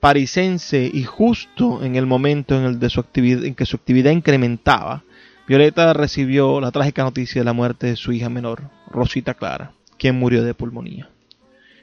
parisense 0.00 0.90
y 0.92 1.04
justo 1.04 1.84
en 1.84 1.96
el 1.96 2.06
momento 2.06 2.56
en, 2.56 2.64
el 2.64 3.44
en 3.44 3.54
que 3.54 3.66
su 3.66 3.76
actividad 3.76 4.10
incrementaba, 4.10 5.02
Violeta 5.46 5.92
recibió 5.92 6.60
la 6.60 6.70
trágica 6.70 7.02
noticia 7.02 7.42
de 7.42 7.44
la 7.44 7.52
muerte 7.52 7.88
de 7.88 7.96
su 7.96 8.12
hija 8.12 8.30
menor, 8.30 8.70
Rosita 8.90 9.34
Clara, 9.34 9.72
quien 9.98 10.18
murió 10.18 10.42
de 10.42 10.54
pulmonía. 10.54 11.10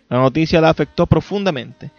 La 0.09 0.17
noticia 0.17 0.61
la 0.61 0.69
afectó 0.69 1.05
profundamente 1.05 1.91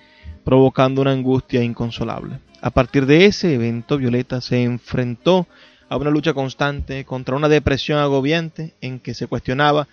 provocando 0.44 1.00
una 1.00 1.12
angustia 1.12 1.62
inconsolable. 1.62 2.40
A 2.60 2.70
partir 2.70 3.06
de 3.06 3.26
ese 3.26 3.54
evento, 3.54 3.98
Violeta 3.98 4.40
se 4.40 4.62
enfrentó 4.62 5.46
a 5.88 5.96
una 5.96 6.10
lucha 6.10 6.32
constante 6.32 7.04
contra 7.04 7.36
una 7.36 7.48
depresión 7.48 7.98
agobiante 7.98 8.74
en 8.80 8.98
que 8.98 9.14
se 9.14 9.26
cuestionaba 9.26 9.88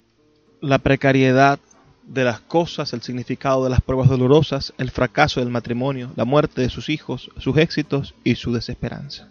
la 0.61 0.77
precariedad 0.77 1.59
de 2.07 2.23
las 2.23 2.39
cosas, 2.39 2.93
el 2.93 3.01
significado 3.01 3.63
de 3.63 3.69
las 3.69 3.81
pruebas 3.81 4.09
dolorosas, 4.09 4.73
el 4.77 4.91
fracaso 4.91 5.39
del 5.39 5.49
matrimonio, 5.49 6.11
la 6.15 6.25
muerte 6.25 6.61
de 6.61 6.69
sus 6.69 6.89
hijos, 6.89 7.29
sus 7.37 7.57
éxitos 7.57 8.15
y 8.23 8.35
su 8.35 8.51
desesperanza. 8.51 9.29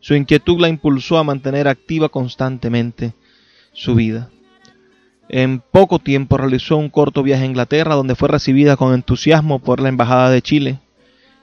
Su 0.00 0.14
inquietud 0.14 0.60
la 0.60 0.68
impulsó 0.68 1.18
a 1.18 1.24
mantener 1.24 1.68
activa 1.68 2.08
constantemente 2.08 3.14
su 3.72 3.94
vida. 3.94 4.30
En 5.28 5.60
poco 5.60 5.98
tiempo 5.98 6.36
realizó 6.36 6.76
un 6.76 6.88
corto 6.88 7.22
viaje 7.22 7.42
a 7.42 7.46
Inglaterra 7.46 7.94
donde 7.94 8.14
fue 8.14 8.28
recibida 8.28 8.76
con 8.76 8.94
entusiasmo 8.94 9.58
por 9.58 9.80
la 9.80 9.88
Embajada 9.88 10.30
de 10.30 10.42
Chile, 10.42 10.78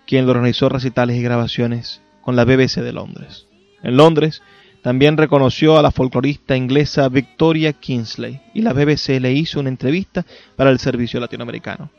quien 0.08 0.26
le 0.26 0.32
organizó 0.32 0.70
recitales 0.70 1.18
y 1.18 1.22
grabaciones 1.22 2.02
con 2.22 2.36
la 2.36 2.46
BBC 2.46 2.82
de 2.82 2.94
Londres. 2.94 3.48
En 3.84 3.98
Londres 3.98 4.42
también 4.82 5.18
reconoció 5.18 5.78
a 5.78 5.82
la 5.82 5.92
folclorista 5.92 6.56
inglesa 6.56 7.10
Victoria 7.10 7.74
Kingsley 7.74 8.42
y 8.54 8.62
la 8.62 8.74
BBC 8.74 9.20
le 9.20 9.34
hizo 9.34 9.60
una 9.60 9.70
entrevista 9.70 10.26
para 10.56 10.70
el 10.70 10.80
servicio 10.80 11.20
latinoamericano. 11.20 11.90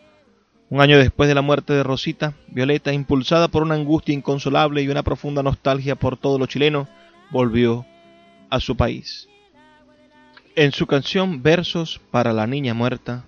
Un 0.71 0.81
año 0.81 0.99
después 0.99 1.29
de 1.29 1.35
la 1.35 1.43
muerte 1.43 1.75
de 1.75 1.83
Rosita, 1.83 2.35
Violeta, 2.49 2.93
impulsada 2.93 3.49
por 3.49 3.63
una 3.63 3.75
angustia 3.75 4.15
inconsolable 4.15 4.83
y 4.83 4.89
una 4.89 5.03
profunda 5.03 5.43
nostalgia 5.43 5.95
por 5.97 6.17
todo 6.17 6.39
lo 6.39 6.47
chileno, 6.47 6.89
volvió 7.31 7.87
a 8.49 8.61
su 8.61 8.77
país. 8.77 9.29
En 10.57 10.71
su 10.71 10.87
canción 10.87 11.43
Versos 11.43 12.01
para 12.13 12.33
la 12.33 12.47
Niña 12.47 12.75
Muerta, 12.75 13.25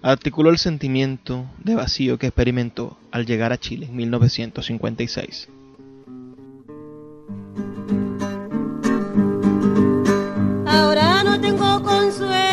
articuló 0.00 0.48
el 0.48 0.56
sentimiento 0.56 1.44
de 1.58 1.74
vacío 1.74 2.18
que 2.18 2.28
experimentó 2.28 2.96
al 3.10 3.26
llegar 3.26 3.52
a 3.52 3.58
Chile 3.58 3.84
en 3.84 3.96
1956. 3.96 5.50
Ahora 10.66 11.22
no 11.22 11.38
tengo 11.38 11.82
consuelo, 11.82 12.43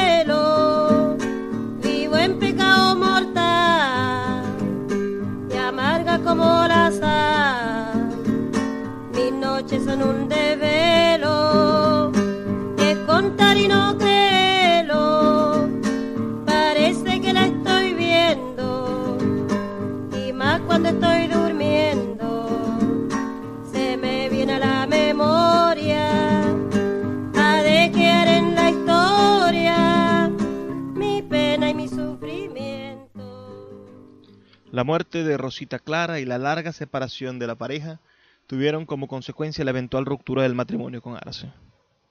La 34.81 34.85
muerte 34.85 35.23
de 35.23 35.37
Rosita 35.37 35.77
Clara 35.77 36.19
y 36.19 36.25
la 36.25 36.39
larga 36.39 36.71
separación 36.71 37.37
de 37.37 37.45
la 37.45 37.53
pareja 37.53 37.99
tuvieron 38.47 38.87
como 38.87 39.07
consecuencia 39.07 39.63
la 39.63 39.69
eventual 39.69 40.07
ruptura 40.07 40.41
del 40.41 40.55
matrimonio 40.55 41.03
con 41.03 41.15
Arce. 41.15 41.53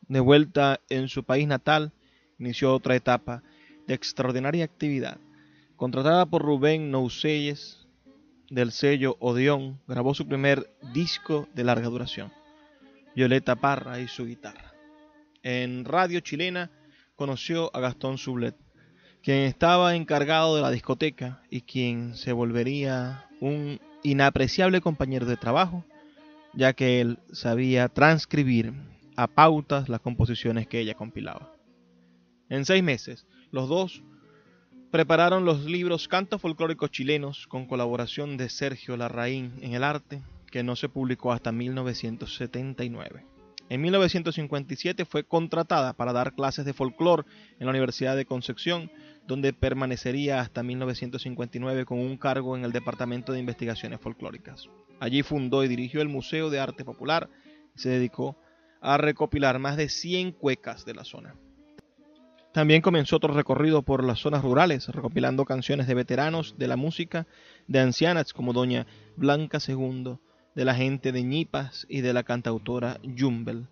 De 0.07 0.21
vuelta 0.21 0.79
en 0.89 1.09
su 1.09 1.25
país 1.25 1.49
natal, 1.49 1.91
inició 2.39 2.73
otra 2.73 2.95
etapa 2.95 3.43
de 3.89 3.95
extraordinaria 3.95 4.65
actividad. 4.65 5.19
Contratada 5.75 6.27
por 6.27 6.43
Rubén 6.43 6.93
Nouseyes 6.93 7.89
del 8.51 8.71
sello 8.71 9.17
Odeón, 9.19 9.81
grabó 9.89 10.15
su 10.15 10.29
primer 10.29 10.73
disco 10.95 11.49
de 11.57 11.65
larga 11.65 11.89
duración, 11.89 12.33
Violeta 13.17 13.57
Parra 13.57 13.99
y 13.99 14.07
su 14.07 14.27
guitarra. 14.27 14.75
En 15.43 15.85
radio 15.85 16.21
chilena 16.21 16.71
conoció 17.17 17.75
a 17.75 17.81
Gastón 17.81 18.17
Sublet, 18.17 18.55
quien 19.23 19.39
estaba 19.39 19.95
encargado 19.97 20.57
de 20.57 20.63
la 20.63 20.71
discoteca 20.71 21.43
y 21.51 21.63
quien 21.63 22.15
se 22.17 22.33
volvería 22.33 23.27
un 23.41 23.81
inapreciable 24.03 24.81
compañero 24.81 25.27
de 25.27 25.37
trabajo, 25.37 25.85
ya 26.55 26.73
que 26.73 27.01
él 27.01 27.19
sabía 27.33 27.89
transcribir 27.89 28.73
a 29.17 29.27
pautas 29.27 29.89
las 29.89 30.01
composiciones 30.01 30.67
que 30.67 30.81
ella 30.81 30.95
compilaba. 30.95 31.53
En 32.49 32.65
seis 32.65 32.83
meses, 32.83 33.27
los 33.51 33.69
dos 33.69 34.03
prepararon 34.91 35.45
los 35.45 35.65
libros 35.67 36.09
Cantos 36.09 36.41
Folclóricos 36.41 36.91
Chilenos 36.91 37.47
con 37.47 37.67
colaboración 37.67 38.37
de 38.37 38.49
Sergio 38.49 38.97
Larraín 38.97 39.53
en 39.61 39.75
el 39.75 39.85
arte, 39.85 40.23
que 40.51 40.65
no 40.65 40.75
se 40.75 40.89
publicó 40.89 41.33
hasta 41.33 41.53
1979. 41.53 43.25
En 43.71 43.81
1957 43.83 45.05
fue 45.05 45.23
contratada 45.23 45.93
para 45.93 46.13
dar 46.13 46.35
clases 46.35 46.65
de 46.65 46.73
folclore 46.73 47.23
en 47.61 47.67
la 47.67 47.71
Universidad 47.71 48.17
de 48.17 48.27
Concepción, 48.27 48.91
donde 49.29 49.53
permanecería 49.53 50.41
hasta 50.41 50.65
1959 50.65 51.85
con 51.85 52.01
un 52.01 52.17
cargo 52.17 52.57
en 52.57 52.65
el 52.65 52.73
Departamento 52.73 53.33
de 53.33 53.39
Investigaciones 53.39 54.01
Folclóricas. 54.01 54.69
Allí 54.99 55.23
fundó 55.23 55.63
y 55.63 55.69
dirigió 55.69 56.03
el 56.03 56.09
Museo 56.09 56.51
de 56.51 56.59
Arte 56.59 56.85
Popular 56.85 57.31
y 57.77 57.79
se 57.79 57.91
dedicó 57.91 58.37
a 58.81 58.99
recopilar 58.99 59.61
más 59.61 59.77
de 59.77 59.89
100 59.89 60.33
cuecas 60.33 60.85
de 60.85 60.95
la 60.95 61.05
zona. 61.05 61.37
También 62.53 62.83
comenzó 62.83 63.17
otro 63.17 63.33
recorrido 63.33 63.83
por 63.83 64.03
las 64.03 64.19
zonas 64.19 64.43
rurales, 64.43 64.89
recopilando 64.89 65.45
canciones 65.45 65.87
de 65.87 65.95
veteranos 65.95 66.57
de 66.59 66.67
la 66.67 66.77
música, 66.77 67.29
de 67.69 67.79
ancianas 67.79 68.33
como 68.33 68.53
doña 68.53 68.89
Blanca 69.15 69.59
II, 69.65 70.19
de 70.55 70.65
la 70.65 70.75
gente 70.75 71.13
de 71.13 71.23
Ñipas 71.23 71.87
y 71.89 72.01
de 72.01 72.13
la 72.13 72.23
cantautora 72.23 73.01
Jumbel, 73.19 73.69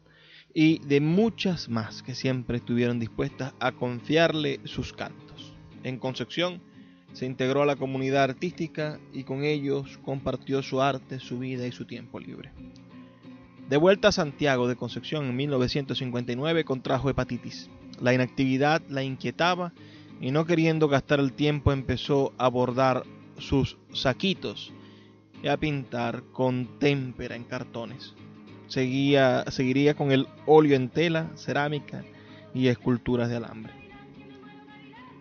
y 0.54 0.78
de 0.80 1.00
muchas 1.00 1.68
más 1.68 2.02
que 2.02 2.14
siempre 2.14 2.58
estuvieron 2.58 2.98
dispuestas 2.98 3.52
a 3.60 3.72
confiarle 3.72 4.60
sus 4.64 4.92
cantos. 4.92 5.54
En 5.84 5.98
Concepción 5.98 6.60
se 7.12 7.26
integró 7.26 7.62
a 7.62 7.66
la 7.66 7.76
comunidad 7.76 8.24
artística 8.24 8.98
y 9.12 9.24
con 9.24 9.44
ellos 9.44 9.98
compartió 10.04 10.62
su 10.62 10.80
arte, 10.80 11.20
su 11.20 11.38
vida 11.38 11.66
y 11.66 11.72
su 11.72 11.84
tiempo 11.84 12.18
libre. 12.18 12.52
De 13.68 13.76
vuelta 13.76 14.08
a 14.08 14.12
Santiago 14.12 14.66
de 14.66 14.76
Concepción 14.76 15.26
en 15.26 15.36
1959 15.36 16.64
contrajo 16.64 17.10
hepatitis. 17.10 17.68
La 18.00 18.14
inactividad 18.14 18.82
la 18.88 19.02
inquietaba 19.02 19.72
y 20.20 20.30
no 20.30 20.46
queriendo 20.46 20.88
gastar 20.88 21.20
el 21.20 21.32
tiempo 21.32 21.72
empezó 21.72 22.32
a 22.38 22.48
bordar 22.48 23.04
sus 23.38 23.76
saquitos 23.92 24.72
y 25.42 25.48
a 25.48 25.56
pintar 25.56 26.22
con 26.32 26.78
témpera 26.78 27.36
en 27.36 27.44
cartones. 27.44 28.14
Seguía, 28.66 29.44
seguiría 29.50 29.94
con 29.94 30.12
el 30.12 30.26
óleo 30.46 30.76
en 30.76 30.88
tela, 30.88 31.30
cerámica 31.36 32.04
y 32.54 32.68
esculturas 32.68 33.28
de 33.28 33.36
alambre. 33.36 33.72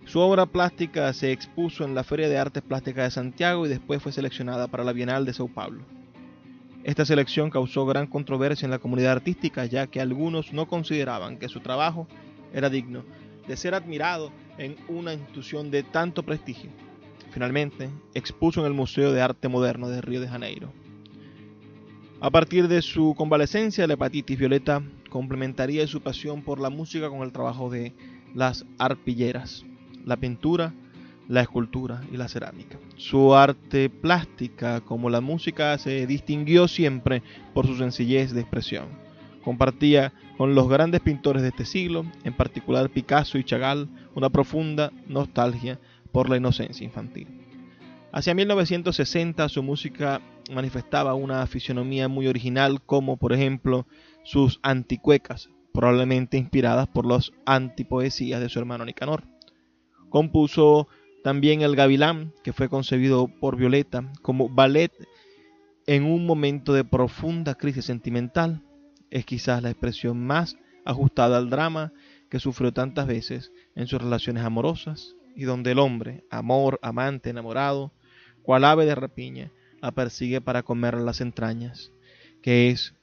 Su 0.05 0.19
obra 0.19 0.45
plástica 0.45 1.11
se 1.13 1.31
expuso 1.31 1.83
en 1.83 1.93
la 1.93 2.03
Feria 2.03 2.29
de 2.29 2.37
Artes 2.37 2.63
Plásticas 2.63 3.05
de 3.05 3.11
Santiago 3.11 3.65
y 3.65 3.69
después 3.69 4.01
fue 4.01 4.11
seleccionada 4.11 4.67
para 4.67 4.83
la 4.83 4.93
Bienal 4.93 5.25
de 5.25 5.33
Sao 5.33 5.47
Paulo. 5.47 5.83
Esta 6.83 7.05
selección 7.05 7.49
causó 7.49 7.85
gran 7.85 8.07
controversia 8.07 8.65
en 8.65 8.71
la 8.71 8.79
comunidad 8.79 9.11
artística 9.11 9.65
ya 9.65 9.87
que 9.87 9.99
algunos 9.99 10.53
no 10.53 10.67
consideraban 10.67 11.37
que 11.37 11.49
su 11.49 11.59
trabajo 11.59 12.07
era 12.53 12.69
digno 12.69 13.03
de 13.47 13.57
ser 13.57 13.73
admirado 13.73 14.31
en 14.57 14.77
una 14.87 15.13
institución 15.13 15.71
de 15.71 15.83
tanto 15.83 16.23
prestigio. 16.23 16.69
Finalmente, 17.31 17.89
expuso 18.13 18.61
en 18.61 18.67
el 18.67 18.73
Museo 18.73 19.11
de 19.11 19.21
Arte 19.21 19.47
Moderno 19.47 19.89
de 19.89 20.01
Río 20.01 20.21
de 20.21 20.27
Janeiro. 20.27 20.71
A 22.19 22.31
partir 22.31 22.67
de 22.67 22.81
su 22.81 23.13
convalecencia, 23.15 23.85
la 23.85 23.93
hepatitis 23.93 24.39
violeta 24.39 24.81
complementaría 25.09 25.85
su 25.85 26.01
pasión 26.01 26.41
por 26.41 26.59
la 26.59 26.69
música 26.69 27.09
con 27.09 27.21
el 27.21 27.31
trabajo 27.31 27.69
de 27.69 27.93
las 28.33 28.65
arpilleras, 28.79 29.65
la 30.03 30.17
pintura, 30.17 30.73
la 31.27 31.41
escultura 31.41 32.01
y 32.11 32.17
la 32.17 32.27
cerámica. 32.27 32.79
Su 32.95 33.35
arte 33.35 33.89
plástica, 33.89 34.81
como 34.81 35.09
la 35.09 35.21
música, 35.21 35.77
se 35.77 36.07
distinguió 36.07 36.67
siempre 36.67 37.21
por 37.53 37.67
su 37.67 37.75
sencillez 37.77 38.33
de 38.33 38.41
expresión. 38.41 38.85
Compartía 39.43 40.13
con 40.37 40.55
los 40.55 40.67
grandes 40.67 41.01
pintores 41.01 41.41
de 41.41 41.49
este 41.49 41.65
siglo, 41.65 42.05
en 42.23 42.33
particular 42.33 42.89
Picasso 42.89 43.37
y 43.37 43.43
Chagall, 43.43 43.87
una 44.15 44.29
profunda 44.29 44.91
nostalgia 45.07 45.79
por 46.07 46.29
la 46.29 46.37
inocencia 46.37 46.85
infantil. 46.85 47.27
Hacia 48.11 48.33
1960 48.33 49.49
su 49.49 49.61
música 49.63 50.21
manifestaba 50.51 51.13
una 51.13 51.45
fisionomía 51.45 52.07
muy 52.07 52.27
original 52.27 52.81
como 52.81 53.17
por 53.17 53.33
ejemplo 53.33 53.85
sus 54.23 54.59
anticuecas, 54.63 55.49
probablemente 55.73 56.37
inspiradas 56.37 56.87
por 56.87 57.05
las 57.05 57.31
antipoesías 57.45 58.39
de 58.39 58.49
su 58.49 58.59
hermano 58.59 58.85
Nicanor. 58.85 59.23
Compuso 60.09 60.87
también 61.23 61.61
El 61.61 61.75
Gavilán, 61.75 62.33
que 62.43 62.53
fue 62.53 62.69
concebido 62.69 63.27
por 63.27 63.57
Violeta 63.57 64.09
como 64.21 64.47
ballet 64.47 64.93
en 65.85 66.03
un 66.05 66.25
momento 66.25 66.73
de 66.73 66.85
profunda 66.85 67.55
crisis 67.55 67.85
sentimental. 67.85 68.63
Es 69.09 69.25
quizás 69.25 69.61
la 69.61 69.69
expresión 69.69 70.25
más 70.25 70.57
ajustada 70.85 71.37
al 71.37 71.49
drama 71.49 71.91
que 72.29 72.39
sufrió 72.39 72.71
tantas 72.71 73.07
veces 73.07 73.51
en 73.75 73.87
sus 73.87 74.01
relaciones 74.01 74.43
amorosas 74.43 75.16
y 75.37 75.43
donde 75.43 75.71
el 75.71 75.79
hombre, 75.79 76.23
amor, 76.31 76.79
amante, 76.81 77.29
enamorado, 77.29 77.93
cual 78.41 78.65
ave 78.65 78.85
de 78.85 78.95
rapiña, 78.95 79.51
la 79.81 79.91
persigue 79.91 80.41
para 80.41 80.63
comerle 80.63 81.03
las 81.03 81.21
entrañas, 81.21 81.91
que 82.41 82.69
es 82.71 82.95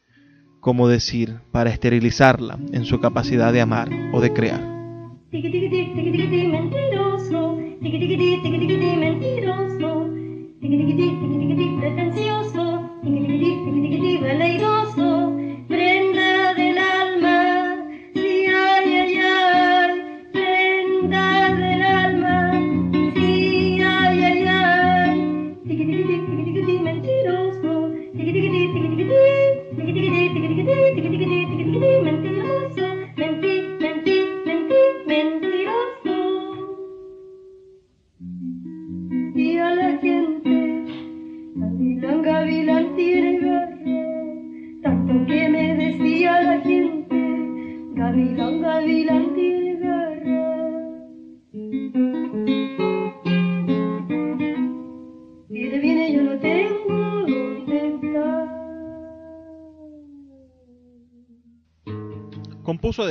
como 0.61 0.89
decir, 0.89 1.39
para 1.53 1.71
esterilizarla 1.71 2.59
en 2.73 2.85
su 2.87 2.99
capacidad 2.99 3.53
de 3.53 3.61
amar 3.61 3.89
o 4.13 4.21
de 4.21 4.33
crear. 4.33 4.75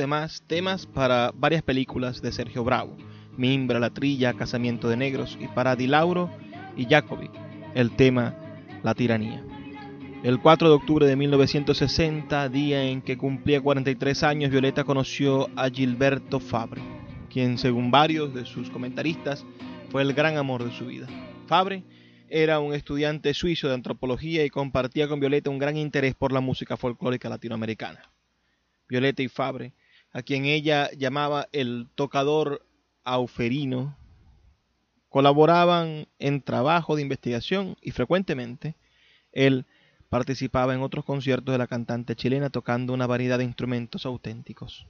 Además 0.04 0.44
temas 0.46 0.84
para 0.84 1.32
varias 1.34 1.62
películas 1.62 2.20
de 2.20 2.30
Sergio 2.30 2.62
Bravo, 2.62 2.94
Mimbra, 3.38 3.80
La 3.80 3.88
Trilla, 3.88 4.34
Casamiento 4.34 4.90
de 4.90 4.98
Negros 4.98 5.38
y 5.40 5.48
para 5.48 5.76
Dilauro 5.76 6.30
y 6.76 6.84
Jacobi, 6.84 7.30
el 7.74 7.90
tema 7.96 8.36
La 8.82 8.94
Tiranía. 8.94 9.42
El 10.22 10.40
4 10.40 10.68
de 10.68 10.74
octubre 10.74 11.06
de 11.06 11.16
1960, 11.16 12.50
día 12.50 12.84
en 12.84 13.00
que 13.00 13.16
cumplía 13.16 13.62
43 13.62 14.22
años, 14.24 14.50
Violeta 14.50 14.84
conoció 14.84 15.48
a 15.56 15.70
Gilberto 15.70 16.38
Fabre, 16.38 16.82
quien 17.30 17.56
según 17.56 17.90
varios 17.90 18.34
de 18.34 18.44
sus 18.44 18.68
comentaristas 18.68 19.46
fue 19.88 20.02
el 20.02 20.12
gran 20.12 20.36
amor 20.36 20.64
de 20.64 20.76
su 20.76 20.84
vida. 20.84 21.06
Fabre 21.46 21.82
era 22.28 22.60
un 22.60 22.74
estudiante 22.74 23.32
suizo 23.32 23.68
de 23.68 23.74
antropología 23.74 24.44
y 24.44 24.50
compartía 24.50 25.08
con 25.08 25.18
Violeta 25.18 25.48
un 25.48 25.58
gran 25.58 25.78
interés 25.78 26.14
por 26.14 26.30
la 26.30 26.40
música 26.40 26.76
folclórica 26.76 27.30
latinoamericana. 27.30 28.10
Violeta 28.86 29.22
y 29.22 29.28
Fabre, 29.28 29.72
a 30.14 30.22
quien 30.22 30.46
ella 30.46 30.90
llamaba 30.92 31.48
el 31.52 31.88
tocador 31.96 32.64
auferino, 33.02 33.98
colaboraban 35.08 36.06
en 36.20 36.40
trabajo 36.40 36.94
de 36.96 37.02
investigación 37.02 37.76
y 37.82 37.90
frecuentemente 37.90 38.76
él 39.32 39.66
participaba 40.08 40.72
en 40.72 40.82
otros 40.82 41.04
conciertos 41.04 41.52
de 41.52 41.58
la 41.58 41.66
cantante 41.66 42.14
chilena 42.14 42.48
tocando 42.48 42.92
una 42.94 43.08
variedad 43.08 43.38
de 43.38 43.44
instrumentos 43.44 44.06
auténticos. 44.06 44.86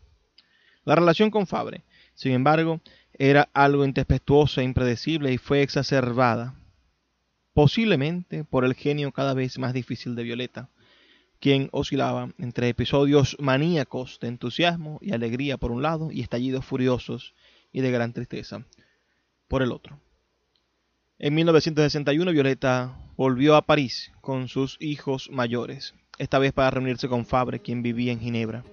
La 0.84 0.94
relación 0.94 1.30
con 1.30 1.46
Fabre, 1.46 1.82
sin 2.14 2.32
embargo, 2.32 2.80
era 3.14 3.48
algo 3.54 3.86
intempestuosa 3.86 4.60
e 4.60 4.64
impredecible 4.64 5.32
y 5.32 5.38
fue 5.38 5.62
exacerbada, 5.62 6.54
posiblemente 7.54 8.44
por 8.44 8.66
el 8.66 8.74
genio 8.74 9.10
cada 9.10 9.32
vez 9.32 9.58
más 9.58 9.72
difícil 9.72 10.14
de 10.16 10.22
Violeta, 10.24 10.68
quien 11.44 11.68
oscilaba 11.72 12.30
entre 12.38 12.70
episodios 12.70 13.36
maníacos 13.38 14.18
de 14.18 14.28
entusiasmo 14.28 14.98
y 15.02 15.12
alegría 15.12 15.58
por 15.58 15.72
un 15.72 15.82
lado 15.82 16.10
y 16.10 16.22
estallidos 16.22 16.64
furiosos 16.64 17.34
y 17.70 17.82
de 17.82 17.90
gran 17.90 18.14
tristeza 18.14 18.64
por 19.46 19.60
el 19.60 19.70
otro. 19.70 20.00
En 21.18 21.34
1961 21.34 22.32
Violeta 22.32 22.96
volvió 23.18 23.56
a 23.56 23.66
París 23.66 24.10
con 24.22 24.48
sus 24.48 24.78
hijos 24.80 25.28
mayores, 25.30 25.94
esta 26.16 26.38
vez 26.38 26.54
para 26.54 26.70
reunirse 26.70 27.08
con 27.08 27.26
Fabre, 27.26 27.60
quien 27.60 27.82
vivía 27.82 28.12
en 28.12 28.20
Ginebra. 28.20 28.64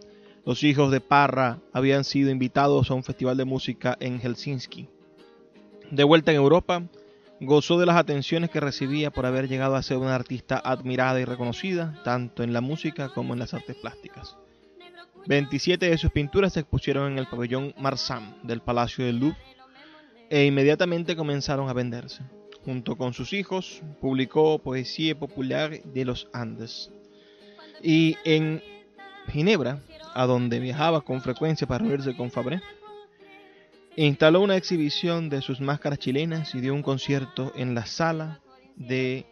Los 0.45 0.63
hijos 0.63 0.93
de 0.93 1.01
Parra 1.01 1.59
habían 1.73 2.05
sido 2.05 2.29
invitados 2.29 2.89
a 2.89 2.93
un 2.93 3.03
festival 3.03 3.35
de 3.35 3.43
música 3.43 3.97
en 3.99 4.21
Helsinki. 4.21 4.87
De 5.91 6.05
vuelta 6.05 6.31
en 6.31 6.37
Europa, 6.37 6.83
gozó 7.41 7.79
de 7.79 7.85
las 7.85 7.97
atenciones 7.97 8.49
que 8.49 8.59
recibía 8.59 9.11
por 9.11 9.25
haber 9.25 9.47
llegado 9.47 9.75
a 9.75 9.81
ser 9.81 9.97
una 9.97 10.15
artista 10.15 10.61
admirada 10.63 11.19
y 11.19 11.25
reconocida, 11.25 11.99
tanto 12.03 12.43
en 12.43 12.53
la 12.53 12.61
música 12.61 13.09
como 13.09 13.33
en 13.33 13.39
las 13.39 13.53
artes 13.53 13.75
plásticas. 13.75 14.37
27 15.27 15.89
de 15.89 15.97
sus 15.97 16.11
pinturas 16.11 16.53
se 16.53 16.61
expusieron 16.61 17.11
en 17.11 17.17
el 17.17 17.27
pabellón 17.27 17.73
Marsan 17.77 18.37
del 18.43 18.61
Palacio 18.61 19.05
del 19.05 19.19
Louvre 19.19 19.37
e 20.29 20.45
inmediatamente 20.45 21.15
comenzaron 21.15 21.67
a 21.67 21.73
venderse. 21.73 22.23
Junto 22.63 22.95
con 22.95 23.13
sus 23.13 23.33
hijos, 23.33 23.81
publicó 23.99 24.59
Poesía 24.59 25.17
Popular 25.17 25.81
de 25.83 26.05
los 26.05 26.27
Andes. 26.31 26.91
Y 27.81 28.17
en 28.23 28.63
Ginebra, 29.29 29.81
a 30.13 30.25
donde 30.25 30.59
viajaba 30.59 31.01
con 31.01 31.21
frecuencia 31.21 31.67
para 31.67 31.83
reunirse 31.83 32.15
con 32.15 32.29
Fabre, 32.29 32.61
instaló 33.95 34.41
una 34.41 34.55
exhibición 34.55 35.29
de 35.29 35.41
sus 35.41 35.59
máscaras 35.59 35.99
chilenas 35.99 36.55
y 36.55 36.61
dio 36.61 36.73
un 36.73 36.81
concierto 36.81 37.51
en 37.55 37.75
la 37.75 37.85
sala 37.85 38.41
de 38.75 39.25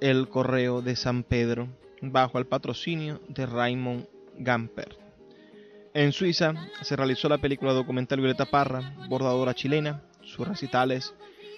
El 0.00 0.28
Correo 0.28 0.82
de 0.82 0.96
San 0.96 1.22
Pedro, 1.22 1.68
bajo 2.00 2.38
el 2.38 2.46
patrocinio 2.46 3.20
de 3.28 3.46
Raymond 3.46 4.06
Gamper. 4.38 4.98
En 5.94 6.10
Suiza 6.10 6.54
se 6.82 6.96
realizó 6.96 7.28
la 7.28 7.38
película 7.38 7.72
documental 7.72 8.18
Violeta 8.18 8.46
Parra, 8.46 8.94
bordadora 9.08 9.54
chilena. 9.54 10.02
Sus 10.22 10.48
recitales 10.48 11.14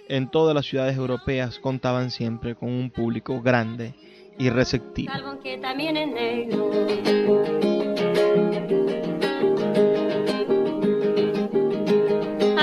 en 0.09 0.30
todas 0.30 0.55
las 0.55 0.66
ciudades 0.66 0.97
europeas 0.97 1.59
contaban 1.59 2.11
siempre 2.11 2.55
con 2.55 2.68
un 2.68 2.90
público 2.90 3.40
grande 3.40 3.94
y 4.38 4.51
receptivo. 4.51 5.12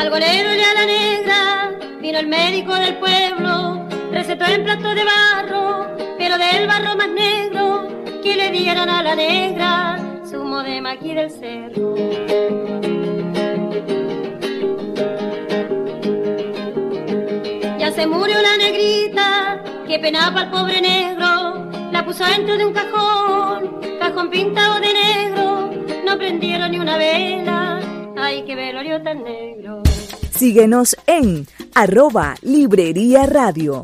Al 0.04 0.10
golero 0.10 0.54
y 0.54 0.60
a 0.60 0.74
la 0.74 0.86
negra 0.86 1.72
vino 2.02 2.20
el 2.20 2.28
médico 2.28 2.76
del 2.76 2.98
pueblo, 2.98 3.88
recetó 4.12 4.44
en 4.44 4.66
plato 4.66 4.94
de 4.94 5.02
barro, 5.06 5.96
pero 6.18 6.38
del 6.38 6.68
barro 6.68 6.98
más 6.98 7.08
negro 7.08 7.88
que 8.22 8.36
le 8.36 8.52
dieran 8.52 8.90
a 8.90 9.02
la 9.02 9.16
negra 9.16 9.98
zumo 10.30 10.62
de 10.62 10.82
maqui 10.82 11.14
del 11.14 11.32
cerro. 11.32 11.96
Ya 17.80 17.90
se 17.92 18.06
murió 18.06 18.42
la 18.42 18.58
negrita 18.58 19.64
que 19.88 20.00
penaba 20.00 20.42
al 20.42 20.52
pobre 20.52 20.82
negro, 20.82 21.72
la 21.94 22.04
puso 22.04 22.26
dentro 22.26 22.58
de 22.58 22.66
un 22.66 22.74
cajón, 22.74 23.80
cajón 24.02 24.30
pintado 24.30 24.82
de 24.82 24.94
negro, 24.94 25.72
no 26.06 26.18
prendieron 26.18 26.72
ni 26.72 26.80
una 26.80 26.98
vela, 26.98 27.80
ay 28.18 28.44
que 28.44 28.54
velorio 28.54 29.02
tan 29.02 29.24
negro. 29.24 29.43
Síguenos 30.44 30.98
en 31.08 31.48
arroba 31.74 32.36
Librería 32.42 33.26
Radio. 33.26 33.82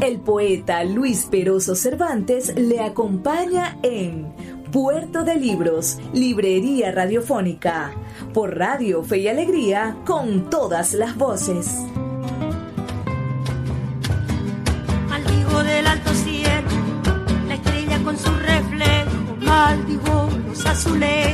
El 0.00 0.20
poeta 0.20 0.82
Luis 0.82 1.26
Peroso 1.30 1.74
Cervantes 1.74 2.54
le 2.56 2.80
acompaña 2.80 3.76
en 3.82 4.32
Puerto 4.72 5.24
de 5.24 5.34
Libros, 5.34 5.98
Librería 6.14 6.90
Radiofónica, 6.90 7.92
por 8.32 8.56
Radio 8.56 9.02
Fe 9.02 9.18
y 9.18 9.28
Alegría, 9.28 9.98
con 10.06 10.48
todas 10.48 10.94
las 10.94 11.14
voces. 11.14 11.66
Maldigo 15.06 15.62
del 15.64 15.86
alto 15.86 16.14
cielo, 16.14 16.70
la 17.46 17.56
estrella 17.56 17.98
con 18.02 18.16
su 18.16 18.30
reflejo, 18.30 19.36
maldigo 19.42 20.30
los 20.48 20.64
azulejos, 20.64 21.27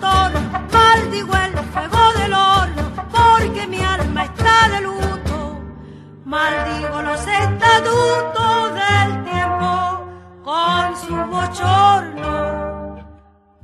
maldigo 0.00 1.34
el 1.34 1.52
fuego 1.72 2.12
del 2.18 2.32
horno, 2.32 2.82
porque 3.10 3.66
mi 3.66 3.80
alma 3.80 4.24
está 4.24 4.68
de 4.68 4.80
luto. 4.80 5.60
Maldigo 6.24 7.02
los 7.02 7.20
estatutos 7.20 8.74
del 8.80 9.24
tiempo 9.24 9.72
con 10.44 10.96
su 11.02 11.14
bochorno. 11.34 12.96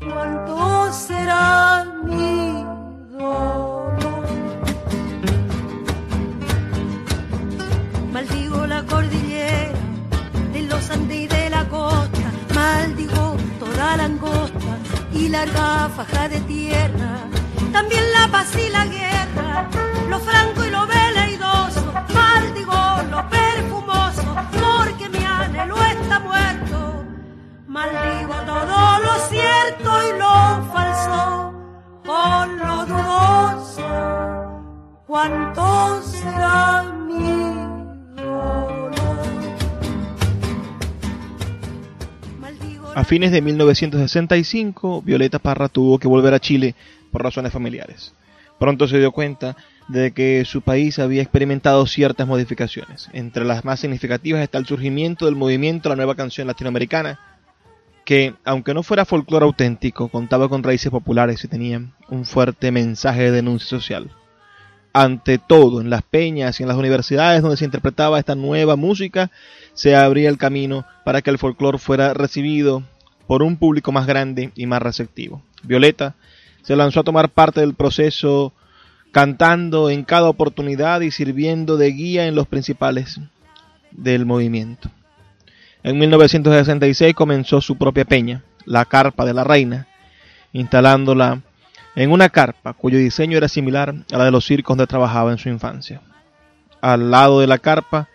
¿Cuánto 0.01 0.93
será 0.93 1.85
mi 2.05 2.65
dolor? 3.13 3.97
Maldigo 8.13 8.67
la 8.67 8.83
cordillera 8.83 9.79
de 10.53 10.63
los 10.63 10.91
Andes 10.91 11.19
y 11.19 11.27
de 11.27 11.51
la 11.51 11.65
costa, 11.69 12.27
maldigo 12.55 13.37
toda 13.59 13.97
la 13.97 14.05
angosta 14.05 14.46
y 15.19 15.29
larga 15.29 15.89
faja 15.97 16.29
de 16.29 16.41
tierra, 16.41 17.29
también 17.73 18.05
la 18.13 18.29
paz 18.29 18.55
y 18.57 18.69
la 18.71 18.87
guerra, 18.87 19.69
lo 20.11 20.21
franco 20.21 20.65
y 20.65 20.71
lo 20.71 20.87
veleidoso, 20.87 21.93
maldigo 22.15 22.75
lo 23.11 23.29
perfumoso, 23.31 24.37
porque 24.53 25.09
mi 25.09 25.25
anhelo 25.25 25.77
está 25.83 26.21
muerto, 26.21 27.05
maldigo 27.67 28.35
todo 28.45 28.99
lo 29.07 29.15
cierto 29.31 29.91
y 30.09 30.19
lo 30.19 30.73
falso, 30.73 31.53
con 32.05 32.59
lo 32.59 32.87
dudoso, 32.87 33.89
cuánto 35.07 36.03
será 36.03 36.83
mi. 36.83 37.57
A 42.97 43.05
fines 43.05 43.31
de 43.31 43.43
1965, 43.43 45.03
Violeta 45.03 45.39
Parra 45.39 45.69
tuvo 45.69 45.99
que 45.99 46.09
volver 46.09 46.33
a 46.33 46.41
Chile 46.41 46.75
por 47.13 47.23
razones 47.23 47.53
familiares. 47.53 48.15
Pronto 48.59 48.89
se 48.89 48.99
dio 48.99 49.13
cuenta 49.13 49.55
de 49.87 50.13
que 50.13 50.47
su 50.47 50.63
país 50.63 50.99
había 50.99 51.21
experimentado 51.21 51.87
ciertas 51.87 52.27
modificaciones. 52.27 53.11
Entre 53.13 53.45
las 53.45 53.67
más 53.67 53.81
significativas 53.81 54.43
está 54.43 54.57
el 54.57 54.65
surgimiento 54.65 55.27
del 55.27 55.37
movimiento 55.37 55.91
La 55.91 55.97
Nueva 55.97 56.15
Canción 56.15 56.47
Latinoamericana, 56.47 57.21
que, 58.07 58.33
aunque 58.47 58.73
no 58.73 58.83
fuera 58.83 59.05
folclore 59.05 59.45
auténtico, 59.45 60.09
contaba 60.09 60.49
con 60.49 60.63
raíces 60.63 60.91
populares 60.91 61.45
y 61.45 61.49
tenía 61.49 61.83
un 62.09 62.25
fuerte 62.25 62.73
mensaje 62.73 63.25
de 63.25 63.31
denuncia 63.31 63.69
social. 63.69 64.11
Ante 64.99 65.37
todo, 65.37 65.83
en 65.83 65.91
las 65.91 66.01
peñas 66.01 66.59
y 66.59 66.63
en 66.63 66.71
las 66.71 66.79
universidades 66.79 67.43
donde 67.43 67.59
se 67.59 67.67
interpretaba 67.67 68.19
esta 68.19 68.35
nueva 68.35 68.77
música, 68.77 69.31
se 69.75 69.95
abría 69.95 70.31
el 70.31 70.39
camino 70.39 70.87
para 71.05 71.21
que 71.21 71.29
el 71.29 71.37
folclore 71.37 71.77
fuera 71.77 72.15
recibido 72.15 72.83
por 73.27 73.43
un 73.43 73.59
público 73.59 73.93
más 73.93 74.07
grande 74.07 74.53
y 74.55 74.65
más 74.65 74.81
receptivo. 74.81 75.43
Violeta 75.63 76.15
se 76.63 76.77
lanzó 76.77 77.01
a 77.01 77.05
tomar 77.05 77.29
parte 77.29 77.61
del 77.61 77.75
proceso 77.75 78.55
cantando 79.13 79.91
en 79.91 80.03
cada 80.03 80.31
oportunidad 80.31 81.03
y 81.03 81.11
sirviendo 81.11 81.77
de 81.77 81.93
guía 81.93 82.27
en 82.27 82.35
los 82.35 82.47
principales 82.47 83.21
del 83.91 84.25
movimiento. 84.25 84.91
En 85.83 85.99
1966 85.99 87.15
comenzó 87.15 87.61
su 87.61 87.77
propia 87.77 88.07
peña, 88.07 88.45
la 88.65 88.87
Carpa 88.87 89.27
de 89.27 89.35
la 89.35 89.45
Reina, 89.45 89.89
instalándola 90.55 91.43
en 91.97 92.13
una 92.13 92.29
carpa 92.29 92.75
cuyo 92.75 92.99
diseño 92.99 93.37
era 93.37 93.49
similar 93.49 93.95
a 94.13 94.19
la 94.19 94.27
de 94.27 94.31
los 94.31 94.45
circos 94.47 94.77
donde 94.77 94.87
trabajaba 94.87 95.33
en 95.33 95.39
su 95.39 95.49
infancia. 95.49 96.03
Al 96.81 97.11
lado 97.11 97.41
de 97.41 97.47
la 97.47 97.59
carpa 97.59 98.09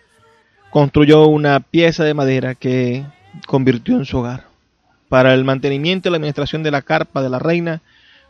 construyó 0.70 1.26
una 1.26 1.60
pieza 1.60 2.04
de 2.04 2.14
madera 2.14 2.54
que 2.54 3.04
convirtió 3.46 3.96
en 3.96 4.06
su 4.06 4.18
hogar. 4.18 4.44
Para 5.08 5.34
el 5.34 5.44
mantenimiento 5.44 6.08
y 6.08 6.12
la 6.12 6.16
administración 6.16 6.62
de 6.62 6.70
la 6.70 6.80
carpa 6.80 7.22
de 7.22 7.28
la 7.28 7.38
reina, 7.38 7.82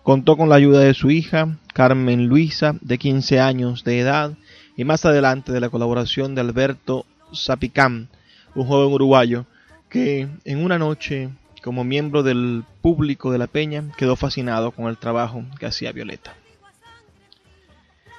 contó 0.03 0.37
con 0.37 0.49
la 0.49 0.57
ayuda 0.57 0.81
de 0.81 0.95
su 0.95 1.11
hija, 1.11 1.57
Carmen 1.75 2.27
Luisa, 2.27 2.75
de 2.81 2.99
15 2.99 3.39
años 3.39 3.85
de 3.85 4.01
edad, 4.01 4.33
y 4.77 4.85
más 4.85 5.05
adelante 5.05 5.53
de 5.53 5.61
la 5.61 5.69
colaboración 5.69 6.35
de 6.35 6.41
Alberto 6.41 7.07
Zapicán, 7.35 8.09
un 8.55 8.67
joven 8.67 8.93
uruguayo 8.93 9.47
que 9.89 10.29
en 10.45 10.65
una 10.65 10.79
noche, 10.79 11.29
como 11.63 11.85
miembro 11.85 12.23
del 12.23 12.65
público 12.81 13.31
de 13.31 13.39
la 13.39 13.47
peña, 13.47 13.85
quedó 13.97 14.17
fascinado 14.17 14.73
con 14.73 14.87
el 14.87 14.99
trabajo 14.99 15.45
que 15.59 15.67
hacía 15.67 15.93
Violeta. 15.93 16.35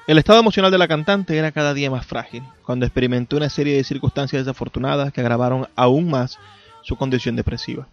El 0.05 0.17
estado 0.17 0.39
emocional 0.39 0.71
de 0.71 0.77
la 0.77 0.87
cantante 0.87 1.37
era 1.37 1.51
cada 1.51 1.73
día 1.73 1.89
más 1.89 2.05
frágil, 2.05 2.43
cuando 2.65 2.85
experimentó 2.85 3.37
una 3.37 3.49
serie 3.49 3.77
de 3.77 3.83
circunstancias 3.83 4.43
desafortunadas 4.43 5.13
que 5.13 5.21
agravaron 5.21 5.69
aún 5.75 6.09
más 6.09 6.39
su 6.81 6.97
condición 6.97 7.35
depresiva. 7.35 7.87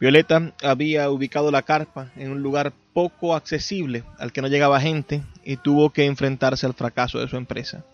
Violeta 0.00 0.52
había 0.64 1.08
ubicado 1.10 1.52
la 1.52 1.62
carpa 1.62 2.10
en 2.16 2.32
un 2.32 2.42
lugar 2.42 2.72
poco 2.92 3.36
accesible 3.36 4.02
al 4.18 4.32
que 4.32 4.42
no 4.42 4.48
llegaba 4.48 4.80
gente 4.80 5.22
y 5.44 5.56
tuvo 5.56 5.90
que 5.90 6.06
enfrentarse 6.06 6.66
al 6.66 6.74
fracaso 6.74 7.20
de 7.20 7.28
su 7.28 7.36
empresa. 7.36 7.84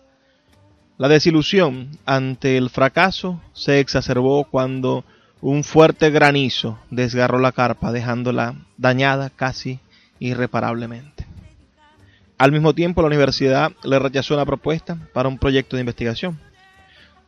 La 0.97 1.07
desilusión 1.07 1.91
ante 2.05 2.57
el 2.57 2.71
fracaso 2.71 3.39
se 3.53 3.79
exacerbó 3.79 4.45
cuando 4.45 5.05
un 5.41 5.63
fuerte 5.63 6.09
granizo 6.09 6.79
desgarró 6.89 7.39
la 7.39 7.51
carpa 7.51 7.91
dejándola 7.91 8.55
dañada 8.77 9.29
casi 9.29 9.79
irreparablemente. 10.19 11.25
Al 12.37 12.51
mismo 12.51 12.73
tiempo, 12.73 13.01
la 13.01 13.07
universidad 13.07 13.71
le 13.83 13.99
rechazó 13.99 14.33
una 14.33 14.45
propuesta 14.45 14.97
para 15.13 15.29
un 15.29 15.37
proyecto 15.37 15.75
de 15.75 15.81
investigación. 15.81 16.39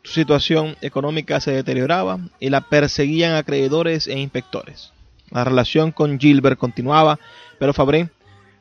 Su 0.04 0.14
situación 0.14 0.78
económica 0.82 1.40
se 1.40 1.52
deterioraba 1.52 2.20
y 2.40 2.50
la 2.50 2.62
perseguían 2.62 3.36
acreedores 3.36 4.08
e 4.08 4.18
inspectores. 4.18 4.92
La 5.30 5.44
relación 5.44 5.92
con 5.92 6.20
Gilbert 6.20 6.58
continuaba, 6.58 7.20
pero 7.60 7.74
Fabré 7.74 8.10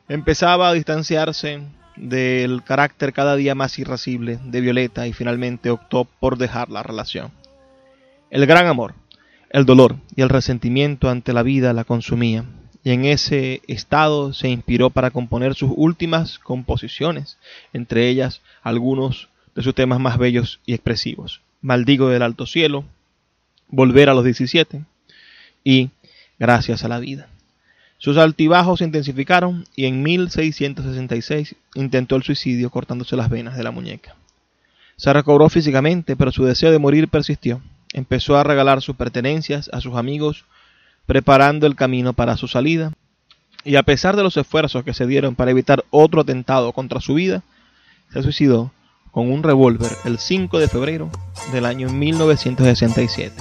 empezaba 0.07 0.69
a 0.69 0.73
distanciarse 0.73 1.61
del 1.95 2.63
carácter 2.63 3.11
cada 3.13 3.35
día 3.35 3.55
más 3.55 3.77
irascible 3.79 4.39
de 4.43 4.61
Violeta 4.61 5.07
y 5.07 5.13
finalmente 5.13 5.69
optó 5.69 6.05
por 6.05 6.37
dejar 6.37 6.69
la 6.69 6.83
relación. 6.83 7.31
El 8.29 8.45
gran 8.45 8.67
amor, 8.67 8.93
el 9.51 9.65
dolor 9.65 9.97
y 10.15 10.21
el 10.21 10.29
resentimiento 10.29 11.09
ante 11.09 11.33
la 11.33 11.43
vida 11.43 11.73
la 11.73 11.83
consumían 11.83 12.61
y 12.83 12.91
en 12.91 13.05
ese 13.05 13.61
estado 13.67 14.33
se 14.33 14.49
inspiró 14.49 14.89
para 14.89 15.11
componer 15.11 15.53
sus 15.53 15.71
últimas 15.75 16.39
composiciones, 16.39 17.37
entre 17.73 18.09
ellas 18.09 18.41
algunos 18.63 19.29
de 19.53 19.61
sus 19.61 19.75
temas 19.75 19.99
más 19.99 20.17
bellos 20.17 20.59
y 20.65 20.73
expresivos. 20.73 21.41
Maldigo 21.61 22.09
del 22.09 22.23
alto 22.23 22.45
cielo, 22.45 22.85
Volver 23.73 24.09
a 24.09 24.13
los 24.13 24.25
17 24.25 24.83
y 25.63 25.91
Gracias 26.39 26.83
a 26.83 26.87
la 26.87 26.99
vida. 26.99 27.27
Sus 27.99 28.17
altibajos 28.17 28.79
se 28.79 28.85
intensificaron 28.85 29.65
y 29.75 29.85
en 29.85 30.01
1666 30.01 31.55
intentó 31.75 32.15
el 32.15 32.23
suicidio 32.23 32.71
cortándose 32.71 33.15
las 33.15 33.29
venas 33.29 33.55
de 33.55 33.63
la 33.63 33.69
muñeca. 33.69 34.15
Se 34.95 35.13
recobró 35.13 35.47
físicamente, 35.49 36.15
pero 36.15 36.31
su 36.31 36.43
deseo 36.43 36.71
de 36.71 36.79
morir 36.79 37.09
persistió. 37.09 37.61
Empezó 37.93 38.37
a 38.37 38.43
regalar 38.43 38.81
sus 38.81 38.95
pertenencias 38.95 39.69
a 39.73 39.81
sus 39.81 39.95
amigos 39.95 40.45
preparando 41.05 41.67
el 41.67 41.75
camino 41.75 42.13
para 42.13 42.37
su 42.37 42.47
salida, 42.47 42.93
y 43.63 43.75
a 43.75 43.83
pesar 43.83 44.15
de 44.15 44.23
los 44.23 44.37
esfuerzos 44.37 44.83
que 44.83 44.93
se 44.93 45.05
dieron 45.05 45.35
para 45.35 45.51
evitar 45.51 45.83
otro 45.89 46.21
atentado 46.21 46.71
contra 46.71 47.01
su 47.01 47.15
vida, 47.15 47.43
se 48.11 48.23
suicidó 48.23 48.71
con 49.11 49.29
un 49.31 49.43
revólver 49.43 49.91
el 50.05 50.17
5 50.19 50.57
de 50.59 50.67
febrero 50.67 51.09
del 51.51 51.65
año 51.65 51.89
1967, 51.89 53.35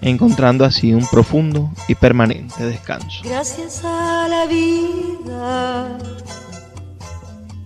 encontrando 0.00 0.64
así 0.64 0.92
un 0.92 1.06
profundo 1.06 1.70
y 1.86 1.94
permanente 1.94 2.64
descanso. 2.64 3.22
Gracias 3.24 3.84
a 3.84 4.26
la 4.28 4.46
vida 4.46 5.98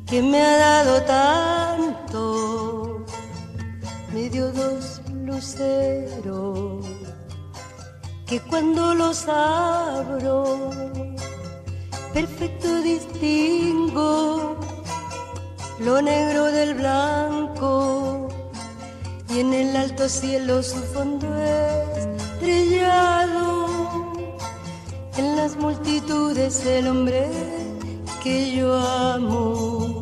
que 0.06 0.20
me 0.22 0.42
ha 0.42 0.56
dado 0.58 1.02
tanto, 2.04 3.06
me 4.12 4.28
dio 4.28 4.52
dos 4.52 5.01
que 8.26 8.40
cuando 8.48 8.94
los 8.94 9.26
abro, 9.28 10.70
perfecto 12.12 12.82
distingo 12.82 14.56
lo 15.80 16.02
negro 16.02 16.44
del 16.44 16.74
blanco 16.74 18.28
y 19.30 19.40
en 19.40 19.52
el 19.54 19.76
alto 19.76 20.08
cielo 20.08 20.62
su 20.62 20.78
fondo 20.94 21.26
estrellado. 21.96 23.66
En 25.16 25.36
las 25.36 25.56
multitudes 25.56 26.64
el 26.66 26.88
hombre 26.88 27.28
que 28.22 28.54
yo 28.54 28.74
amo. 28.76 30.01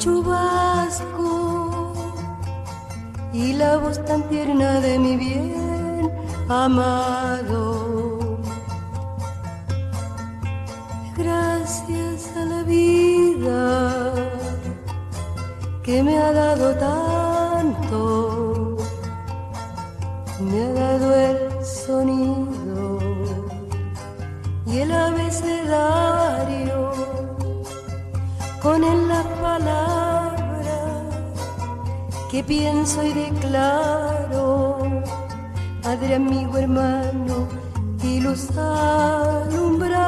chubascos 0.00 1.98
y 3.34 3.52
la 3.52 3.76
voz 3.76 4.02
tan 4.06 4.22
tierna 4.30 4.80
de 4.80 4.98
mi 4.98 5.16
bien 5.16 6.10
amado. 6.48 8.38
Gracias 11.16 12.34
a 12.34 12.44
la 12.46 12.62
vida 12.62 14.14
que 15.82 16.02
me 16.02 16.18
ha 16.18 16.32
dado 16.32 16.74
tanto, 16.76 17.09
que 32.40 32.44
pienso 32.44 33.02
y 33.02 33.12
declaro, 33.12 34.78
Padre, 35.82 36.14
amigo, 36.14 36.56
hermano, 36.56 37.48
y 38.02 38.20
luz 38.20 38.48
alumbrando 38.56 39.98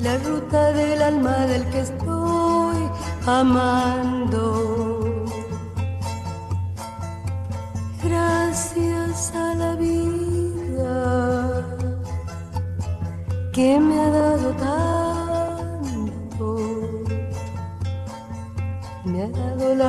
la 0.00 0.16
ruta 0.18 0.72
del 0.72 1.02
alma 1.02 1.46
del 1.46 1.68
que 1.70 1.80
estoy 1.80 2.78
amando. 3.26 4.09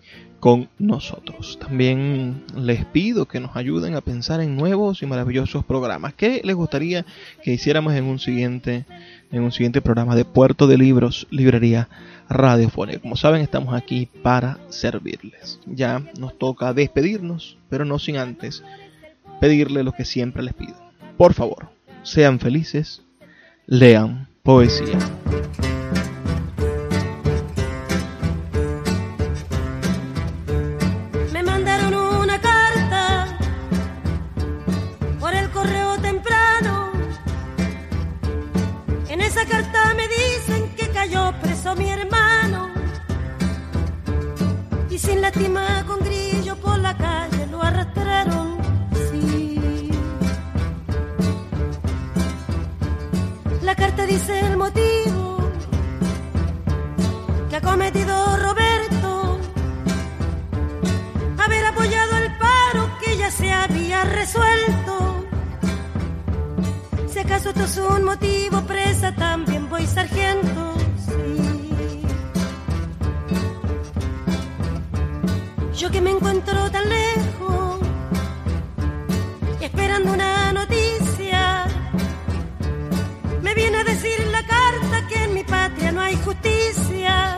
con 0.43 0.67
nosotros. 0.77 1.57
También 1.57 2.43
les 2.53 2.83
pido 2.83 3.27
que 3.27 3.39
nos 3.39 3.55
ayuden 3.55 3.95
a 3.95 4.01
pensar 4.01 4.41
en 4.41 4.57
nuevos 4.57 5.01
y 5.01 5.05
maravillosos 5.05 5.63
programas. 5.63 6.13
¿Qué 6.15 6.41
les 6.43 6.55
gustaría 6.55 7.05
que 7.43 7.53
hiciéramos 7.53 7.93
en 7.93 8.03
un 8.03 8.19
siguiente, 8.19 8.85
en 9.33 9.43
un 9.43 9.51
siguiente 9.51 9.81
programa 9.81 10.15
de 10.15 10.23
Puerto 10.23 10.67
de 10.67 10.77
Libros, 10.77 11.27
Librería 11.31 11.89
Radiofónica? 12.29 12.99
Como 12.99 13.17
saben, 13.17 13.41
estamos 13.41 13.73
aquí 13.73 14.07
para 14.21 14.59
servirles. 14.69 15.59
Ya 15.65 16.01
nos 16.17 16.37
toca 16.37 16.73
despedirnos, 16.73 17.57
pero 17.67 17.83
no 17.83 17.99
sin 17.99 18.17
antes 18.17 18.63
pedirle 19.41 19.83
lo 19.83 19.91
que 19.91 20.05
siempre 20.05 20.43
les 20.43 20.53
pido. 20.53 20.75
Por 21.17 21.33
favor, 21.33 21.69
sean 22.03 22.39
felices, 22.39 23.01
lean 23.65 24.29
poesía. 24.43 24.99
Mi 41.75 41.89
hermano. 41.89 42.69
Y 44.89 44.97
sin 44.97 45.21
lástima 45.21 45.83
con 45.87 45.99
grillo 45.99 46.55
por 46.57 46.77
la 46.79 46.95
calle 46.97 47.47
lo 47.47 47.61
arrastraron. 47.61 48.57
Sí. 49.11 49.89
La 53.61 53.75
carta 53.75 54.05
dice 54.05 54.39
el 54.39 54.57
motivo 54.57 55.37
que 57.49 57.55
ha 57.55 57.61
cometido 57.61 58.37
Roberto 58.37 59.39
haber 61.37 61.65
apoyado 61.65 62.17
el 62.17 62.37
paro 62.37 62.89
que 63.03 63.17
ya 63.17 63.31
se 63.31 63.51
había 63.51 64.03
resuelto. 64.03 65.25
Si 67.11 67.19
acaso 67.19 67.49
esto 67.49 67.63
es 67.63 67.77
un 67.77 68.03
motivo, 68.05 68.61
presa 68.61 69.13
también 69.15 69.69
voy 69.69 69.85
sargento. 69.87 70.62
Yo 75.83 75.91
que 75.91 75.99
me 75.99 76.11
encuentro 76.11 76.71
tan 76.71 76.87
lejos, 76.87 77.79
esperando 79.59 80.13
una 80.13 80.53
noticia, 80.53 81.65
me 83.41 83.53
viene 83.53 83.79
a 83.79 83.83
decir 83.83 84.17
la 84.31 84.47
carta 84.47 85.07
que 85.09 85.23
en 85.25 85.33
mi 85.33 85.43
patria 85.43 85.91
no 85.91 85.99
hay 85.99 86.15
justicia. 86.23 87.37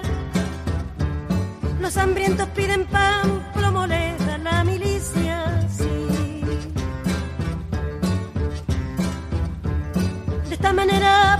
Los 1.80 1.98
hambrientos 1.98 2.48
piden 2.50 2.86
pan, 2.86 3.52
lo 3.60 3.72
molesta 3.72 4.38
la 4.38 4.64
milicia, 4.64 5.68
sí. 5.68 6.44
De 10.50 10.54
esta 10.54 10.72
manera, 10.72 11.40